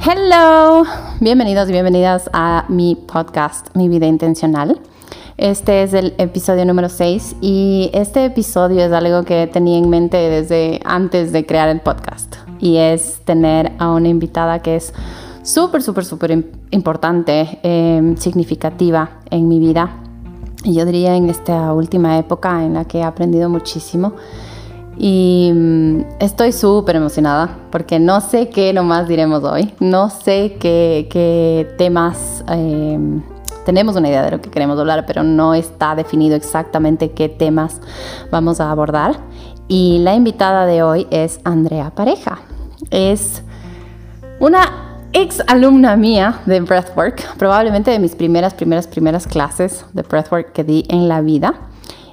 Hello, 0.00 0.84
bienvenidos 1.18 1.68
y 1.68 1.72
bienvenidas 1.72 2.30
a 2.32 2.64
mi 2.68 2.94
podcast 2.94 3.74
Mi 3.74 3.88
vida 3.88 4.06
intencional. 4.06 4.80
Este 5.36 5.82
es 5.82 5.92
el 5.92 6.14
episodio 6.18 6.64
número 6.64 6.88
6 6.88 7.36
y 7.40 7.90
este 7.92 8.24
episodio 8.24 8.84
es 8.84 8.92
algo 8.92 9.24
que 9.24 9.48
tenía 9.48 9.76
en 9.76 9.90
mente 9.90 10.16
desde 10.16 10.80
antes 10.84 11.32
de 11.32 11.44
crear 11.44 11.68
el 11.68 11.80
podcast 11.80 12.36
y 12.60 12.76
es 12.76 13.20
tener 13.24 13.72
a 13.80 13.90
una 13.90 14.08
invitada 14.08 14.60
que 14.60 14.76
es 14.76 14.94
súper, 15.42 15.82
súper, 15.82 16.04
súper 16.04 16.44
importante, 16.70 17.58
eh, 17.64 18.14
significativa 18.18 19.10
en 19.30 19.48
mi 19.48 19.58
vida. 19.58 19.90
Y 20.62 20.74
yo 20.74 20.84
diría 20.84 21.16
en 21.16 21.28
esta 21.28 21.72
última 21.72 22.18
época 22.18 22.64
en 22.64 22.74
la 22.74 22.84
que 22.84 22.98
he 22.98 23.02
aprendido 23.02 23.48
muchísimo. 23.48 24.14
Y 24.98 25.52
mm, 25.54 26.00
estoy 26.18 26.52
súper 26.52 26.96
emocionada 26.96 27.56
porque 27.70 28.00
no 28.00 28.20
sé 28.20 28.50
qué 28.50 28.72
nomás 28.72 29.06
diremos 29.06 29.44
hoy, 29.44 29.72
no 29.78 30.10
sé 30.10 30.56
qué, 30.58 31.72
temas 31.78 32.44
eh, 32.50 32.98
tenemos 33.64 33.96
una 33.96 34.08
idea 34.08 34.22
de 34.22 34.30
lo 34.30 34.40
que 34.40 34.50
queremos 34.50 34.78
hablar, 34.78 35.04
pero 35.06 35.22
no 35.22 35.54
está 35.54 35.94
definido 35.94 36.34
exactamente 36.34 37.10
qué 37.10 37.28
temas 37.28 37.82
vamos 38.30 38.60
a 38.60 38.70
abordar. 38.70 39.20
Y 39.68 39.98
la 39.98 40.14
invitada 40.14 40.64
de 40.64 40.82
hoy 40.82 41.06
es 41.10 41.38
Andrea 41.44 41.90
Pareja. 41.90 42.38
Es 42.90 43.42
una 44.40 45.04
ex 45.12 45.42
alumna 45.46 45.96
mía 45.96 46.40
de 46.46 46.60
Breathwork, 46.60 47.36
probablemente 47.36 47.90
de 47.90 47.98
mis 47.98 48.14
primeras, 48.14 48.54
primeras, 48.54 48.86
primeras 48.86 49.26
clases 49.26 49.84
de 49.92 50.00
Breathwork 50.00 50.52
que 50.52 50.64
di 50.64 50.86
en 50.88 51.06
la 51.06 51.20
vida. 51.20 51.54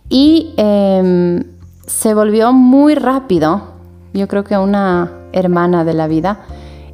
Y 0.10 0.54
eh, 0.58 1.46
se 1.88 2.14
volvió 2.14 2.54
muy 2.54 2.96
rápido, 2.96 3.62
yo 4.14 4.28
creo 4.28 4.44
que 4.44 4.58
una 4.58 5.12
hermana 5.34 5.84
de 5.84 5.94
la 5.94 6.08
vida 6.08 6.40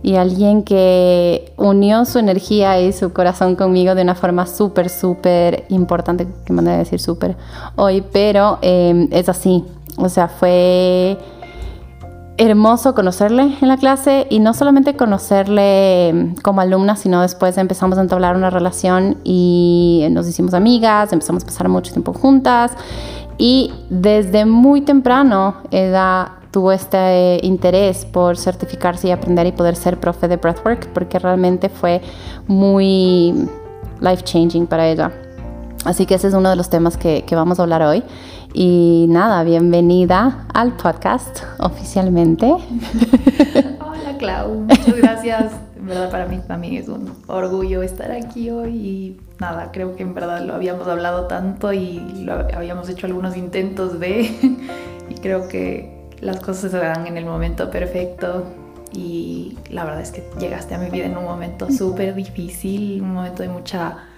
y 0.04 0.16
alguien 0.16 0.64
que 0.64 1.54
unió 1.58 2.06
su 2.06 2.20
energía 2.20 2.82
y 2.82 2.92
su 2.92 3.14
corazón 3.14 3.56
conmigo 3.56 3.94
de 3.94 4.02
una 4.02 4.16
forma 4.16 4.48
súper, 4.48 4.90
súper 4.90 5.66
importante, 5.70 6.28
que 6.46 6.54
manera 6.54 6.74
de 6.78 6.84
decir 6.84 7.00
súper 7.00 7.36
hoy, 7.76 8.04
pero 8.12 8.58
eh, 8.62 9.08
es 9.12 9.30
así. 9.30 9.64
O 9.98 10.10
sea, 10.10 10.28
fue 10.28 11.18
hermoso 12.38 12.96
conocerle 12.96 13.56
en 13.62 13.68
la 13.68 13.78
clase 13.78 14.26
y 14.32 14.40
no 14.40 14.56
solamente 14.56 14.96
conocerle 14.96 16.34
como 16.42 16.62
alumna, 16.62 16.96
sino 16.96 17.22
después 17.22 17.56
empezamos 17.58 18.00
a 18.00 18.02
entablar 18.02 18.36
una 18.36 18.50
relación 18.50 19.18
y 19.24 20.08
nos 20.10 20.28
hicimos 20.28 20.56
amigas, 20.56 21.14
empezamos 21.14 21.44
a 21.44 21.46
pasar 21.46 21.70
mucho 21.70 21.92
tiempo 21.92 22.14
juntas 22.14 22.72
y 23.38 23.74
desde 23.90 24.46
muy 24.46 24.82
temprano 24.82 25.56
ella 25.72 26.34
tuvo 26.52 26.72
este 26.72 27.40
interés 27.44 28.06
por 28.06 28.38
certificarse 28.38 29.08
y 29.08 29.12
aprender 29.12 29.48
y 29.48 29.52
poder 29.54 29.76
ser 29.76 30.00
profe 30.00 30.28
de 30.28 30.38
breathwork 30.38 30.88
porque 30.94 31.18
realmente 31.18 31.70
fue 31.70 32.02
muy 32.48 33.48
life 34.02 34.24
changing 34.24 34.68
para 34.68 34.88
ella. 34.88 35.12
Así 35.86 36.06
que 36.06 36.16
ese 36.16 36.28
es 36.28 36.34
uno 36.34 36.50
de 36.50 36.56
los 36.56 36.70
temas 36.70 36.98
que, 36.98 37.24
que 37.24 37.36
vamos 37.36 37.60
a 37.60 37.64
hablar 37.64 37.82
hoy. 37.82 38.04
Y 38.54 39.06
nada, 39.08 39.44
bienvenida 39.44 40.46
al 40.54 40.74
podcast 40.76 41.44
oficialmente. 41.60 42.46
Hola 42.48 44.18
Clau, 44.20 44.56
muchas 44.56 44.98
gracias. 44.98 45.54
En 45.78 45.86
verdad 45.88 46.12
para 46.12 46.26
mí 46.26 46.40
también 46.46 46.76
es 46.76 46.90
un 46.90 47.14
orgullo 47.28 47.82
estar 47.82 48.12
aquí 48.12 48.50
hoy 48.50 48.76
y 48.76 49.22
nada, 49.40 49.72
creo 49.72 49.96
que 49.96 50.04
en 50.04 50.14
verdad 50.14 50.42
lo 50.46 50.54
habíamos 50.54 50.86
hablado 50.88 51.28
tanto 51.28 51.72
y 51.72 52.00
lo 52.26 52.34
habíamos 52.54 52.90
hecho 52.90 53.08
algunos 53.08 53.38
intentos 53.38 54.00
de 54.02 54.22
y 55.10 55.16
creo 55.22 55.48
que 55.48 56.10
las 56.20 56.42
cosas 56.42 56.72
se 56.72 56.78
dan 56.78 57.08
en 57.08 57.18
el 57.18 57.26
momento 57.26 57.72
perfecto 57.72 58.46
y 58.92 59.58
la 59.70 59.86
verdad 59.86 60.02
es 60.02 60.12
que 60.12 60.26
llegaste 60.40 60.76
a 60.76 60.78
mi 60.78 60.90
vida 60.90 61.06
en 61.06 61.18
un 61.18 61.24
momento 61.24 61.72
súper 61.72 62.16
difícil, 62.16 63.02
un 63.02 63.14
momento 63.14 63.44
de 63.44 63.50
mucha 63.50 64.10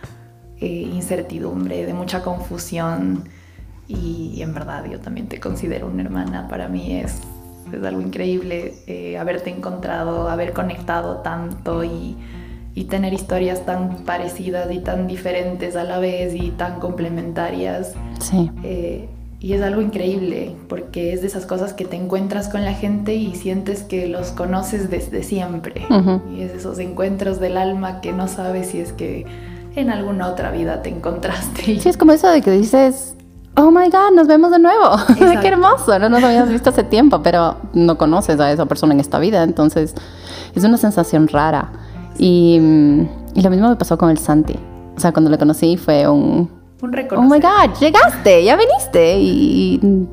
eh, 0.59 0.65
incertidumbre, 0.65 1.85
de 1.85 1.93
mucha 1.93 2.23
confusión 2.23 3.25
y 3.87 4.41
en 4.41 4.53
verdad 4.53 4.85
yo 4.89 4.99
también 4.99 5.27
te 5.27 5.39
considero 5.39 5.87
una 5.87 6.03
hermana, 6.03 6.47
para 6.47 6.67
mí 6.67 6.97
es, 6.97 7.19
es 7.71 7.83
algo 7.83 8.01
increíble 8.01 8.73
eh, 8.87 9.17
haberte 9.17 9.49
encontrado, 9.49 10.29
haber 10.29 10.53
conectado 10.53 11.17
tanto 11.17 11.83
y, 11.83 12.15
y 12.75 12.85
tener 12.85 13.13
historias 13.13 13.65
tan 13.65 14.03
parecidas 14.05 14.71
y 14.71 14.79
tan 14.79 15.07
diferentes 15.07 15.75
a 15.75 15.83
la 15.83 15.99
vez 15.99 16.33
y 16.33 16.51
tan 16.51 16.79
complementarias. 16.79 17.93
Sí. 18.19 18.49
Eh, 18.63 19.07
y 19.39 19.51
es 19.51 19.61
algo 19.61 19.81
increíble 19.81 20.55
porque 20.69 21.11
es 21.11 21.19
de 21.19 21.27
esas 21.27 21.45
cosas 21.45 21.73
que 21.73 21.83
te 21.83 21.97
encuentras 21.97 22.47
con 22.47 22.63
la 22.63 22.73
gente 22.73 23.13
y 23.15 23.35
sientes 23.35 23.83
que 23.83 24.07
los 24.07 24.31
conoces 24.31 24.89
desde 24.89 25.21
siempre. 25.21 25.85
Y 26.33 26.43
es 26.43 26.53
esos 26.53 26.79
encuentros 26.79 27.41
del 27.41 27.57
alma 27.57 27.99
que 27.99 28.13
no 28.13 28.29
sabes 28.29 28.69
si 28.69 28.79
es 28.79 28.93
que 28.93 29.25
en 29.75 29.89
alguna 29.89 30.29
otra 30.29 30.49
vida 30.51 30.81
te 30.81 30.89
encontraste. 30.89 31.77
Sí, 31.77 31.89
es 31.89 31.97
como 31.97 32.13
eso 32.13 32.29
de 32.29 32.41
que 32.41 32.51
dices, 32.51 33.17
oh 33.55 33.71
my 33.71 33.89
god, 33.89 34.11
nos 34.15 34.27
vemos 34.27 34.51
de 34.51 34.59
nuevo. 34.59 34.89
Qué 35.41 35.47
hermoso, 35.47 35.97
no 35.99 36.09
nos 36.09 36.23
habíamos 36.23 36.49
visto 36.49 36.69
hace 36.69 36.83
tiempo, 36.83 37.21
pero 37.23 37.57
no 37.73 37.97
conoces 37.97 38.39
a 38.39 38.51
esa 38.51 38.65
persona 38.65 38.93
en 38.93 38.99
esta 38.99 39.19
vida, 39.19 39.43
entonces 39.43 39.93
es 40.55 40.63
una 40.63 40.77
sensación 40.77 41.27
rara. 41.27 41.71
Y, 42.17 42.59
y 43.33 43.41
lo 43.41 43.49
mismo 43.49 43.69
me 43.69 43.75
pasó 43.75 43.97
con 43.97 44.09
el 44.09 44.17
Santi. 44.17 44.55
O 44.95 44.99
sea, 44.99 45.11
cuando 45.11 45.31
lo 45.31 45.37
conocí 45.39 45.77
fue 45.77 46.07
un, 46.07 46.21
un 46.21 46.49
oh 46.81 46.87
my 46.87 46.95
reconocer. 46.95 47.41
god, 47.41 47.79
llegaste, 47.79 48.43
ya 48.43 48.55
viniste. 48.55 49.19
Y, 49.19 49.79
y 49.81 50.07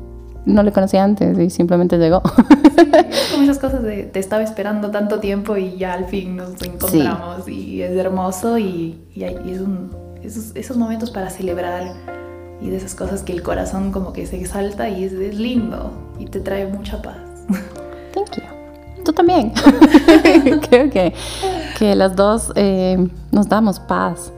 no 0.45 0.63
le 0.63 0.71
conocía 0.71 1.03
antes 1.03 1.37
y 1.37 1.51
simplemente 1.51 1.97
llegó. 1.99 2.23
Es 3.11 3.29
como 3.31 3.43
esas 3.43 3.59
cosas 3.59 3.83
de 3.83 4.03
te 4.03 4.19
estaba 4.19 4.41
esperando 4.41 4.89
tanto 4.89 5.19
tiempo 5.19 5.55
y 5.55 5.77
ya 5.77 5.93
al 5.93 6.05
fin 6.05 6.35
nos 6.37 6.59
encontramos 6.63 7.47
y 7.47 7.83
es 7.83 7.91
hermoso 7.95 8.57
y, 8.57 8.99
y 9.13 9.23
hay- 9.23 9.37
y 9.45 9.51
es 9.51 9.59
un, 9.61 9.91
esos, 10.23 10.55
esos 10.55 10.77
momentos 10.77 11.11
para 11.11 11.29
celebrar 11.29 11.93
y 12.61 12.69
de 12.69 12.77
esas 12.77 12.95
cosas 12.95 13.23
que 13.23 13.33
el 13.33 13.41
corazón 13.41 13.91
como 13.91 14.13
que 14.13 14.25
se 14.27 14.39
exalta 14.39 14.87
y 14.89 15.03
es, 15.03 15.13
es 15.13 15.35
lindo 15.35 15.91
y 16.19 16.25
te 16.25 16.39
trae 16.39 16.67
mucha 16.67 17.01
paz. 17.01 17.17
Thank 18.13 18.37
you. 18.37 19.03
Tú 19.03 19.13
también. 19.13 19.51
Creo 20.69 20.89
que, 20.89 21.13
que 21.77 21.95
las 21.95 22.15
dos 22.15 22.51
eh, 22.55 22.97
nos 23.31 23.49
damos 23.49 23.79
paz 23.79 24.31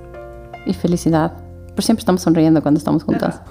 y 0.65 0.73
felicidad. 0.73 1.33
Pero 1.69 1.81
siempre 1.81 2.01
estamos 2.01 2.21
sonriendo 2.21 2.61
cuando 2.61 2.77
estamos 2.77 3.03
juntas. 3.03 3.41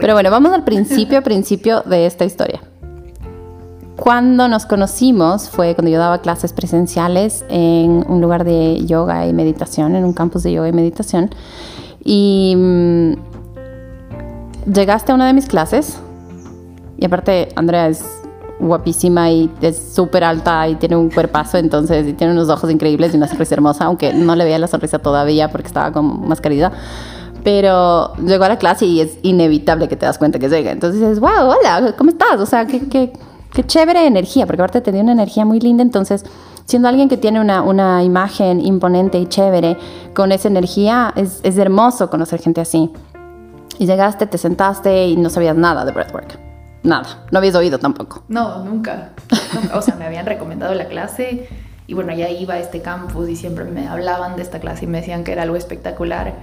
Pero 0.00 0.14
bueno, 0.14 0.30
vamos 0.30 0.52
al 0.52 0.64
principio, 0.64 1.22
principio 1.22 1.82
de 1.82 2.06
esta 2.06 2.24
historia. 2.24 2.60
Cuando 3.96 4.46
nos 4.46 4.64
conocimos 4.64 5.50
fue 5.50 5.74
cuando 5.74 5.90
yo 5.90 5.98
daba 5.98 6.18
clases 6.18 6.52
presenciales 6.52 7.44
en 7.48 8.04
un 8.08 8.20
lugar 8.20 8.44
de 8.44 8.86
yoga 8.86 9.26
y 9.26 9.32
meditación, 9.32 9.96
en 9.96 10.04
un 10.04 10.12
campus 10.12 10.44
de 10.44 10.52
yoga 10.52 10.68
y 10.68 10.72
meditación. 10.72 11.30
Y 12.04 12.54
mm, 12.56 13.12
llegaste 14.72 15.12
a 15.12 15.14
una 15.14 15.26
de 15.26 15.32
mis 15.32 15.46
clases 15.46 15.98
y 16.98 17.04
aparte 17.04 17.48
Andrea 17.56 17.88
es 17.88 18.04
guapísima 18.60 19.30
y 19.30 19.50
es 19.60 19.94
súper 19.94 20.24
alta 20.24 20.68
y 20.68 20.74
tiene 20.74 20.96
un 20.96 21.10
cuerpazo, 21.10 21.58
entonces, 21.58 22.08
y 22.08 22.12
tiene 22.12 22.32
unos 22.32 22.48
ojos 22.48 22.70
increíbles 22.70 23.14
y 23.14 23.16
una 23.16 23.28
sonrisa 23.28 23.54
hermosa, 23.54 23.84
aunque 23.84 24.12
no 24.12 24.34
le 24.34 24.44
veía 24.44 24.58
la 24.58 24.66
sonrisa 24.66 24.98
todavía 24.98 25.50
porque 25.50 25.68
estaba 25.68 25.92
con 25.92 26.28
mascarilla. 26.28 26.72
Pero 27.44 28.14
llegó 28.16 28.44
a 28.44 28.48
la 28.48 28.58
clase 28.58 28.84
y 28.84 29.00
es 29.00 29.16
inevitable 29.22 29.88
que 29.88 29.96
te 29.96 30.04
das 30.04 30.18
cuenta 30.18 30.40
que 30.40 30.48
llega. 30.48 30.72
Entonces 30.72 31.00
dices, 31.00 31.20
wow, 31.20 31.50
hola, 31.50 31.94
¿cómo 31.96 32.10
estás? 32.10 32.40
O 32.40 32.46
sea, 32.46 32.66
qué, 32.66 32.88
qué, 32.88 33.12
qué 33.52 33.64
chévere 33.64 34.06
energía, 34.06 34.44
porque 34.44 34.60
aparte 34.60 34.80
tenía 34.80 35.02
una 35.02 35.12
energía 35.12 35.44
muy 35.44 35.60
linda. 35.60 35.84
Entonces, 35.84 36.24
siendo 36.64 36.88
alguien 36.88 37.08
que 37.08 37.16
tiene 37.16 37.40
una, 37.40 37.62
una 37.62 38.02
imagen 38.02 38.60
imponente 38.60 39.20
y 39.20 39.26
chévere, 39.26 39.78
con 40.14 40.32
esa 40.32 40.48
energía, 40.48 41.12
es, 41.14 41.38
es 41.44 41.56
hermoso 41.58 42.10
conocer 42.10 42.40
gente 42.40 42.60
así. 42.60 42.90
Y 43.78 43.86
llegaste, 43.86 44.26
te 44.26 44.38
sentaste 44.38 45.06
y 45.06 45.16
no 45.16 45.30
sabías 45.30 45.56
nada 45.56 45.84
de 45.84 45.92
breathwork. 45.92 46.38
Nada. 46.82 47.24
No 47.30 47.38
habías 47.38 47.54
oído 47.54 47.78
tampoco. 47.78 48.24
No, 48.28 48.64
nunca. 48.64 49.10
Nunca. 49.54 49.76
O 49.78 49.82
sea, 49.82 49.94
me 49.94 50.04
habían 50.04 50.26
recomendado 50.26 50.74
la 50.74 50.88
clase 50.88 51.48
y 51.86 51.94
bueno, 51.94 52.12
ya 52.12 52.28
iba 52.28 52.54
a 52.54 52.58
este 52.58 52.82
campus 52.82 53.28
y 53.28 53.36
siempre 53.36 53.64
me 53.64 53.88
hablaban 53.88 54.36
de 54.36 54.42
esta 54.42 54.60
clase 54.60 54.84
y 54.84 54.88
me 54.88 54.98
decían 54.98 55.24
que 55.24 55.32
era 55.32 55.42
algo 55.42 55.56
espectacular. 55.56 56.34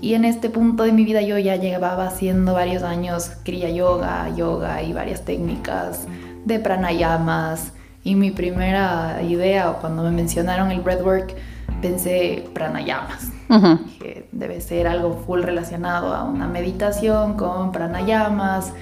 Y 0.00 0.14
en 0.14 0.24
este 0.24 0.48
punto 0.48 0.82
de 0.82 0.92
mi 0.92 1.04
vida 1.04 1.20
yo 1.20 1.38
ya 1.38 1.56
llevaba 1.56 2.06
haciendo 2.06 2.54
varios 2.54 2.82
años 2.82 3.30
kriya 3.44 3.68
yoga, 3.68 4.28
yoga 4.34 4.82
y 4.82 4.92
varias 4.92 5.24
técnicas 5.24 6.06
de 6.44 6.58
pranayamas. 6.58 7.72
Y 8.02 8.14
mi 8.14 8.30
primera 8.30 9.20
idea, 9.22 9.74
cuando 9.80 10.02
me 10.02 10.10
mencionaron 10.10 10.70
el 10.70 10.80
breathwork, 10.80 11.36
pensé 11.82 12.48
pranayamas. 12.54 13.39
Ujú. 13.50 13.78
Dije, 13.84 14.28
debe 14.32 14.60
ser 14.60 14.86
algo 14.86 15.20
full 15.26 15.42
relacionado 15.42 16.14
a 16.14 16.24
una 16.24 16.46
meditación 16.46 17.34
con 17.34 17.72
pranayamas. 17.72 18.72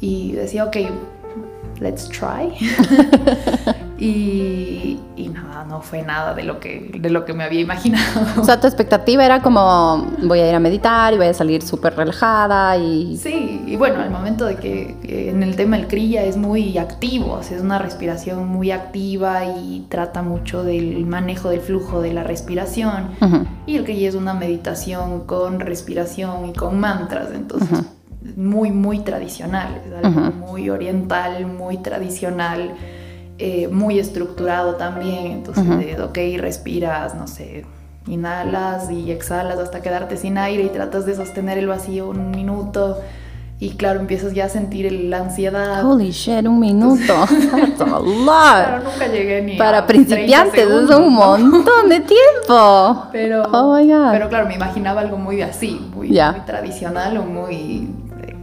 Y 0.00 0.32
decía, 0.32 0.64
ok, 0.64 0.76
let's 1.80 2.08
try. 2.08 2.52
y, 4.00 4.98
y 5.14 5.28
nada, 5.28 5.64
no 5.64 5.82
fue 5.82 6.02
nada 6.02 6.32
de 6.32 6.42
lo 6.42 6.58
que, 6.58 6.90
de 6.98 7.10
lo 7.10 7.26
que 7.26 7.34
me 7.34 7.44
había 7.44 7.60
imaginado. 7.60 8.40
O 8.40 8.44
sea, 8.44 8.58
tu 8.58 8.66
expectativa 8.66 9.24
era 9.24 9.42
como 9.42 10.06
voy 10.22 10.40
a 10.40 10.48
ir 10.48 10.54
a 10.54 10.58
meditar 10.58 11.12
y 11.12 11.18
voy 11.18 11.26
a 11.26 11.34
salir 11.34 11.60
súper 11.60 11.94
relajada 11.94 12.78
y... 12.78 13.18
Sí, 13.18 13.62
y 13.66 13.76
bueno, 13.76 14.00
al 14.00 14.10
momento 14.10 14.46
de 14.46 14.56
que, 14.56 14.96
en 15.02 15.42
el 15.42 15.54
tema 15.54 15.76
del 15.76 15.86
Kriya 15.86 16.24
es 16.24 16.38
muy 16.38 16.78
activo, 16.78 17.34
o 17.34 17.42
sea, 17.42 17.58
es 17.58 17.62
una 17.62 17.78
respiración 17.78 18.48
muy 18.48 18.70
activa 18.70 19.44
y 19.44 19.84
trata 19.90 20.22
mucho 20.22 20.64
del 20.64 21.04
manejo 21.04 21.50
del 21.50 21.60
flujo 21.60 22.00
de 22.00 22.14
la 22.14 22.24
respiración. 22.24 23.10
Y 23.66 23.76
el 23.76 23.84
Kriya 23.84 24.08
es 24.08 24.14
una 24.14 24.32
meditación 24.32 25.26
con 25.26 25.60
respiración 25.60 26.46
y 26.48 26.52
con 26.54 26.80
mantras, 26.80 27.28
entonces 27.34 27.80
muy, 28.36 28.70
muy 28.70 29.00
tradicional, 29.00 29.80
es 29.86 30.04
algo 30.04 30.32
muy 30.32 30.70
oriental, 30.70 31.46
muy 31.46 31.78
tradicional, 31.78 32.72
eh, 33.40 33.68
muy 33.68 33.98
estructurado 33.98 34.74
también. 34.74 35.32
Entonces, 35.32 35.66
de, 35.66 36.02
ok, 36.02 36.18
respiras, 36.38 37.14
no 37.14 37.26
sé, 37.26 37.64
inhalas 38.06 38.90
y 38.90 39.10
exhalas 39.10 39.58
hasta 39.58 39.80
quedarte 39.80 40.18
sin 40.18 40.36
aire 40.36 40.64
y 40.64 40.68
tratas 40.68 41.06
de 41.06 41.16
sostener 41.16 41.56
el 41.56 41.66
vacío 41.66 42.10
un 42.10 42.30
minuto. 42.30 42.98
Y 43.58 43.70
claro, 43.70 44.00
empiezas 44.00 44.34
ya 44.34 44.44
a 44.44 44.48
sentir 44.48 44.90
la 44.90 45.18
ansiedad. 45.18 45.84
Holy 45.84 46.10
shit, 46.10 46.46
un 46.46 46.60
minuto. 46.60 47.14
That's 47.50 47.80
a 47.80 47.84
lot. 48.00 48.24
Claro, 48.26 48.84
nunca 48.84 49.06
llegué 49.06 49.42
ni 49.42 49.56
Para 49.56 49.86
principiantes 49.86 50.66
es 50.66 50.90
un 50.90 51.12
montón 51.12 51.88
de 51.88 52.00
tiempo. 52.00 53.06
Pero, 53.12 53.42
oh 53.52 53.74
my 53.74 53.86
God. 53.86 54.12
pero 54.12 54.28
claro, 54.28 54.48
me 54.48 54.54
imaginaba 54.54 55.00
algo 55.00 55.16
muy 55.16 55.40
así, 55.40 55.80
muy, 55.94 56.08
muy 56.08 56.40
tradicional 56.46 57.16
o 57.16 57.22
muy 57.22 57.88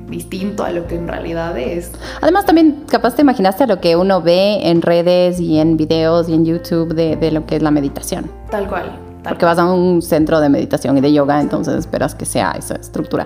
distinto 0.07 0.63
a 0.63 0.71
lo 0.71 0.87
que 0.87 0.95
en 0.95 1.07
realidad 1.07 1.57
es. 1.57 1.91
Además 2.21 2.45
también 2.45 2.83
capaz 2.87 3.15
te 3.15 3.21
imaginaste 3.21 3.65
a 3.65 3.67
lo 3.67 3.79
que 3.81 3.95
uno 3.95 4.21
ve 4.21 4.69
en 4.69 4.81
redes 4.81 5.39
y 5.39 5.59
en 5.59 5.77
videos 5.77 6.29
y 6.29 6.33
en 6.33 6.45
YouTube 6.45 6.93
de, 6.93 7.15
de 7.15 7.31
lo 7.31 7.45
que 7.45 7.57
es 7.57 7.61
la 7.61 7.71
meditación. 7.71 8.29
Tal 8.49 8.67
cual. 8.67 8.97
Porque 9.23 9.45
vas 9.45 9.57
a 9.57 9.65
un 9.65 10.01
centro 10.01 10.39
de 10.39 10.49
meditación 10.49 10.97
y 10.97 11.01
de 11.01 11.11
yoga, 11.11 11.41
entonces 11.41 11.75
esperas 11.75 12.15
que 12.15 12.25
sea 12.25 12.51
esa 12.57 12.75
estructura. 12.75 13.25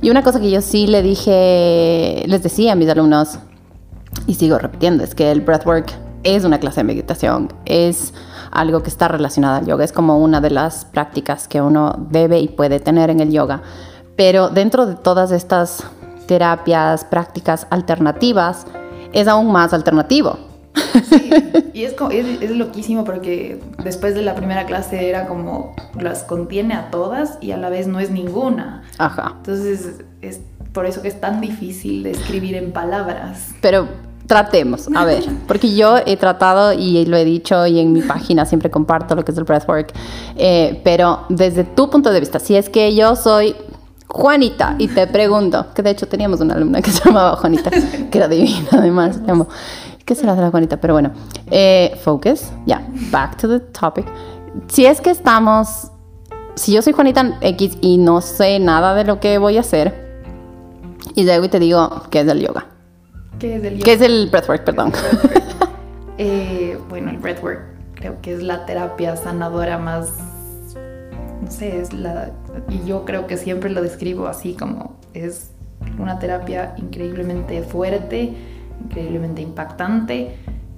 Y 0.00 0.10
una 0.10 0.22
cosa 0.22 0.40
que 0.40 0.50
yo 0.50 0.60
sí 0.60 0.86
le 0.86 1.02
dije, 1.02 2.24
les 2.26 2.42
decía 2.42 2.72
a 2.72 2.74
mis 2.74 2.88
alumnos, 2.88 3.38
y 4.26 4.34
sigo 4.34 4.58
repitiendo, 4.58 5.04
es 5.04 5.14
que 5.14 5.30
el 5.30 5.40
breathwork 5.40 5.92
es 6.24 6.44
una 6.44 6.58
clase 6.58 6.80
de 6.80 6.84
meditación, 6.84 7.52
es 7.64 8.12
algo 8.50 8.82
que 8.82 8.90
está 8.90 9.08
relacionado 9.08 9.56
al 9.56 9.66
yoga, 9.66 9.84
es 9.84 9.92
como 9.92 10.18
una 10.18 10.40
de 10.40 10.50
las 10.50 10.84
prácticas 10.84 11.48
que 11.48 11.60
uno 11.60 11.94
debe 12.10 12.40
y 12.40 12.48
puede 12.48 12.80
tener 12.80 13.10
en 13.10 13.20
el 13.20 13.30
yoga. 13.30 13.62
Pero 14.16 14.48
dentro 14.48 14.86
de 14.86 14.96
todas 14.96 15.30
estas 15.30 15.84
terapias, 16.28 17.04
prácticas 17.04 17.66
alternativas, 17.70 18.66
es 19.12 19.26
aún 19.26 19.50
más 19.50 19.72
alternativo. 19.72 20.38
Sí, 21.08 21.30
y 21.72 21.84
es, 21.84 21.96
es, 22.12 22.50
loquísimo 22.50 23.02
porque 23.02 23.60
después 23.82 24.14
de 24.14 24.22
la 24.22 24.36
primera 24.36 24.66
clase 24.66 25.08
era 25.08 25.26
como 25.26 25.74
las 25.98 26.22
contiene 26.22 26.74
a 26.74 26.90
todas 26.90 27.38
y 27.40 27.50
a 27.50 27.56
la 27.56 27.68
vez 27.68 27.88
no 27.88 27.98
es 27.98 28.10
ninguna. 28.10 28.82
Ajá. 28.98 29.34
Entonces 29.38 30.04
es 30.20 30.40
por 30.72 30.86
eso 30.86 31.02
que 31.02 31.08
es 31.08 31.20
tan 31.20 31.40
difícil 31.40 32.04
de 32.04 32.12
escribir 32.12 32.54
en 32.54 32.72
palabras. 32.72 33.48
Pero 33.60 33.88
tratemos, 34.26 34.88
a 34.94 35.04
ver, 35.04 35.24
porque 35.48 35.74
yo 35.74 35.96
he 36.04 36.16
tratado 36.16 36.72
y 36.74 37.04
lo 37.06 37.16
he 37.16 37.24
dicho 37.24 37.66
y 37.66 37.80
en 37.80 37.92
mi 37.92 38.02
página 38.02 38.44
siempre 38.44 38.70
comparto 38.70 39.16
lo 39.16 39.24
que 39.24 39.32
es 39.32 39.38
el 39.38 39.44
breathwork, 39.44 39.92
eh, 40.36 40.80
pero 40.84 41.24
desde 41.28 41.64
tu 41.64 41.90
punto 41.90 42.12
de 42.12 42.20
vista, 42.20 42.38
si 42.38 42.54
es 42.54 42.68
que 42.68 42.94
yo 42.94 43.16
soy 43.16 43.56
Juanita, 44.08 44.74
y 44.78 44.88
te 44.88 45.06
pregunto, 45.06 45.66
que 45.74 45.82
de 45.82 45.90
hecho 45.90 46.08
teníamos 46.08 46.40
una 46.40 46.54
alumna 46.54 46.80
que 46.80 46.90
se 46.90 47.04
llamaba 47.04 47.36
Juanita, 47.36 47.70
que 48.10 48.18
era 48.18 48.26
divina 48.26 48.68
además, 48.72 49.20
¿qué 50.04 50.14
será 50.14 50.34
de 50.34 50.40
la 50.40 50.50
Juanita? 50.50 50.78
Pero 50.80 50.94
bueno, 50.94 51.12
eh, 51.50 51.98
focus, 52.02 52.50
ya, 52.64 52.86
back 53.10 53.36
to 53.36 53.48
the 53.48 53.60
topic. 53.60 54.06
Si 54.68 54.86
es 54.86 55.02
que 55.02 55.10
estamos, 55.10 55.92
si 56.54 56.72
yo 56.72 56.80
soy 56.80 56.94
Juanita 56.94 57.38
X 57.42 57.76
y 57.82 57.98
no 57.98 58.22
sé 58.22 58.58
nada 58.58 58.94
de 58.94 59.04
lo 59.04 59.20
que 59.20 59.36
voy 59.36 59.58
a 59.58 59.60
hacer, 59.60 60.08
y 61.14 61.24
luego 61.24 61.44
y 61.44 61.48
te 61.48 61.58
digo, 61.58 62.02
¿qué 62.10 62.20
es 62.20 62.28
el 62.28 62.40
yoga? 62.40 62.66
¿Qué 63.38 63.56
es 63.56 63.64
el 63.64 63.74
yoga? 63.74 63.84
¿Qué 63.84 63.92
es 63.92 64.00
el 64.00 64.28
breathwork, 64.30 64.64
perdón? 64.64 64.92
Eh, 66.20 66.76
bueno, 66.88 67.10
el 67.10 67.18
breathwork 67.18 67.60
creo 67.94 68.20
que 68.20 68.34
es 68.34 68.42
la 68.42 68.66
terapia 68.66 69.14
sanadora 69.14 69.78
más 69.78 70.08
no 71.42 71.50
sé, 71.50 71.80
es 71.80 71.92
la, 71.92 72.30
y 72.68 72.86
yo 72.86 73.04
creo 73.04 73.26
que 73.26 73.36
siempre 73.36 73.70
lo 73.70 73.82
describo 73.82 74.26
así 74.26 74.54
como 74.54 74.96
es 75.14 75.50
una 75.98 76.18
terapia 76.18 76.74
increíblemente 76.76 77.62
fuerte, 77.62 78.34
increíblemente 78.84 79.42
impactante 79.42 80.36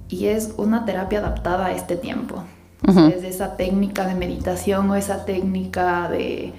y 0.09 0.27
es 0.27 0.53
una 0.57 0.85
terapia 0.85 1.19
adaptada 1.19 1.67
a 1.67 1.71
este 1.71 1.95
tiempo. 1.95 2.43
Es 2.87 3.23
esa 3.23 3.57
técnica 3.57 4.07
de 4.07 4.15
meditación 4.15 4.89
o 4.89 4.95
esa 4.95 5.23
técnica 5.23 6.09
de, 6.09 6.51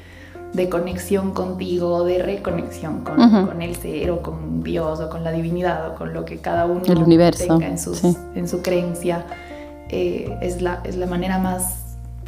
de 0.52 0.68
conexión 0.68 1.32
contigo, 1.32 2.04
de 2.04 2.22
reconexión 2.22 3.02
con, 3.02 3.46
con, 3.46 3.60
el 3.60 3.74
ser 3.74 4.12
o 4.12 4.22
con 4.22 4.62
Dios 4.62 5.00
o 5.00 5.10
con 5.10 5.24
la 5.24 5.32
divinidad 5.32 5.90
o 5.90 5.94
con 5.96 6.14
lo 6.14 6.24
que 6.24 6.38
cada 6.38 6.66
uno 6.66 6.82
el 6.86 7.02
universo, 7.02 7.58
tenga 7.58 7.66
en, 7.66 7.76
en 8.36 8.48
su 8.48 8.62
creencia. 8.62 9.26
Eh, 9.88 10.38
es, 10.40 10.62
la, 10.62 10.80
es 10.84 10.96
la 10.96 11.06
manera 11.06 11.38
más 11.38 11.81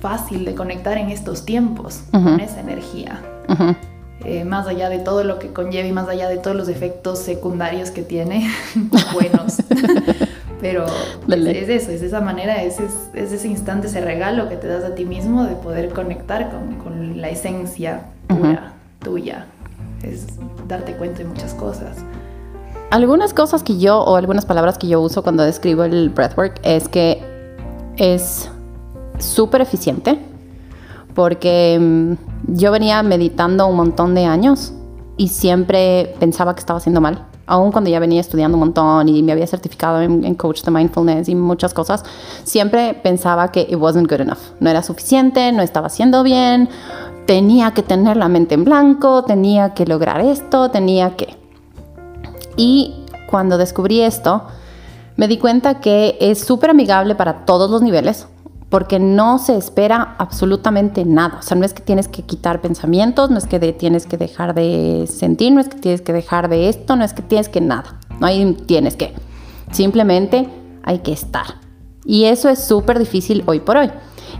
fácil 0.05 0.45
de 0.45 0.55
conectar 0.55 0.99
en 0.99 1.09
estos 1.09 1.47
tiempos 1.47 2.03
con 2.13 2.39
esa 2.39 2.61
energía. 2.61 3.23
Eh, 4.23 4.45
más 4.45 4.67
allá 4.67 4.91
de 4.91 4.99
todo 4.99 5.25
lo 5.25 5.39
que 5.39 5.49
conlleva 5.55 5.89
y 5.89 5.93
más 5.93 6.09
allá 6.09 6.29
de 6.29 6.37
todos 6.37 6.55
los 6.55 6.69
efectos 6.69 7.21
secundarios 7.21 7.91
que 7.91 8.03
tiene, 8.03 8.51
buenos. 9.15 9.63
Pero 10.61 10.85
es, 11.27 11.69
eso, 11.71 11.91
es 11.91 12.03
esa 12.03 12.21
manera, 12.21 12.63
es, 12.63 12.81
es, 12.81 13.33
ese 13.33 13.49
instante, 13.49 13.87
ese 13.87 14.03
regalo 14.03 14.51
que 14.51 14.57
te 14.57 14.67
das 14.67 14.85
a 14.85 14.95
ti 14.95 15.07
mismo 15.07 15.45
de 15.45 15.55
poder 15.55 15.89
conectar 15.89 16.51
con, 16.51 16.75
con 16.75 17.23
la 17.23 17.31
esencia 17.31 18.03
pura, 18.27 18.75
tuya. 19.03 19.47
Es 20.03 20.27
darte 20.69 20.97
cuenta 20.97 21.21
de 21.21 21.25
muchas 21.25 21.55
cosas. 21.55 21.97
Algunas 22.91 23.33
cosas 23.33 23.63
que 23.63 23.79
yo, 23.79 24.03
o 24.03 24.17
algunas 24.17 24.45
palabras 24.45 24.77
que 24.77 24.87
yo 24.87 25.01
uso 25.01 25.23
cuando 25.23 25.45
describo 25.45 25.85
el 25.85 26.11
breathwork, 26.11 26.61
es 26.63 26.89
que 26.89 27.23
es 27.97 28.51
súper 29.19 29.61
eficiente 29.61 30.19
porque 31.15 31.79
mm, 31.81 32.55
yo 32.55 32.73
venía 32.73 33.03
meditando 33.03 33.67
un 33.67 33.77
montón 33.77 34.15
de 34.15 34.27
años 34.27 34.73
y 35.17 35.29
siempre 35.29 36.15
pensaba 36.19 36.55
que 36.55 36.61
estaba 36.61 36.79
haciendo 36.79 37.01
mal. 37.01 37.27
Aún 37.47 37.73
cuando 37.73 37.91
ya 37.91 38.01
venía 38.01 38.21
estudiando 38.21 38.57
un 38.57 38.61
montón 38.61 39.09
y 39.09 39.23
me 39.23 39.33
había 39.33 39.47
certificado 39.47 40.01
en, 40.01 40.35
coach 40.35 40.63
de 40.63 40.71
mindfulness 40.71 41.29
y 41.29 41.35
muchas 41.35 41.75
cosas, 41.75 42.03
siempre 42.43 42.95
pensaba 42.95 43.53
que 43.53 43.61
it 43.61 43.77
wasn't 43.77 44.11
good 44.11 44.21
enough. 44.21 44.39
No 44.61 44.71
era 44.71 44.83
suficiente, 44.83 45.53
no 45.53 45.63
estaba 45.63 45.89
haciendo 45.89 46.23
bien, 46.23 46.71
tenía 47.27 47.73
que 47.73 47.83
tener 47.83 48.17
la 48.17 48.29
mente 48.29 48.55
en 48.55 48.65
blanco, 48.65 49.25
tenía 49.25 49.75
que 49.75 49.85
lograr 49.85 50.23
esto, 50.23 50.71
tenía 50.71 51.17
que. 51.17 51.37
Y 52.57 53.05
cuando 53.31 53.59
descubrí 53.59 54.01
esto, 54.01 54.45
me 55.17 55.29
di 55.29 55.37
cuenta 55.37 55.81
que 55.81 56.17
es 56.21 56.41
súper 56.41 56.71
amigable 56.71 57.15
para 57.15 57.45
todos 57.45 57.71
los 57.71 57.83
niveles 57.83 58.27
porque 58.75 58.99
no 58.99 59.39
se 59.39 59.57
espera 59.57 60.17
absolutamente 60.19 61.05
nada. 61.05 61.37
O 61.39 61.43
sea, 61.43 61.57
no 61.57 61.65
es 61.65 61.73
que 61.73 61.81
tienes 61.81 62.09
que 62.09 62.23
quitar 62.23 62.61
pensamientos, 62.61 63.31
no 63.31 63.39
es 63.39 63.47
que 63.47 63.61
tienes 63.73 64.05
que 64.05 64.17
dejar 64.17 64.53
de 64.53 65.07
sentir, 65.09 65.53
no 65.53 65.61
es 65.61 65.69
que 65.69 65.79
tienes 65.79 66.03
que 66.03 66.13
dejar 66.13 66.49
de 66.49 66.69
esto, 66.69 66.97
no 66.97 67.05
es 67.05 67.13
que 67.13 67.23
tienes 67.23 67.49
que 67.49 67.61
nada. 67.61 68.01
No 68.19 68.27
hay 68.27 68.53
tienes 68.67 68.97
que. 68.97 69.15
Simplemente 69.71 70.49
hay 70.83 70.99
que 70.99 71.13
estar. 71.13 71.61
Y 72.05 72.25
eso 72.25 72.49
es 72.49 72.65
súper 72.65 72.99
difícil 72.99 73.45
hoy 73.47 73.61
por 73.61 73.77
hoy. 73.77 73.93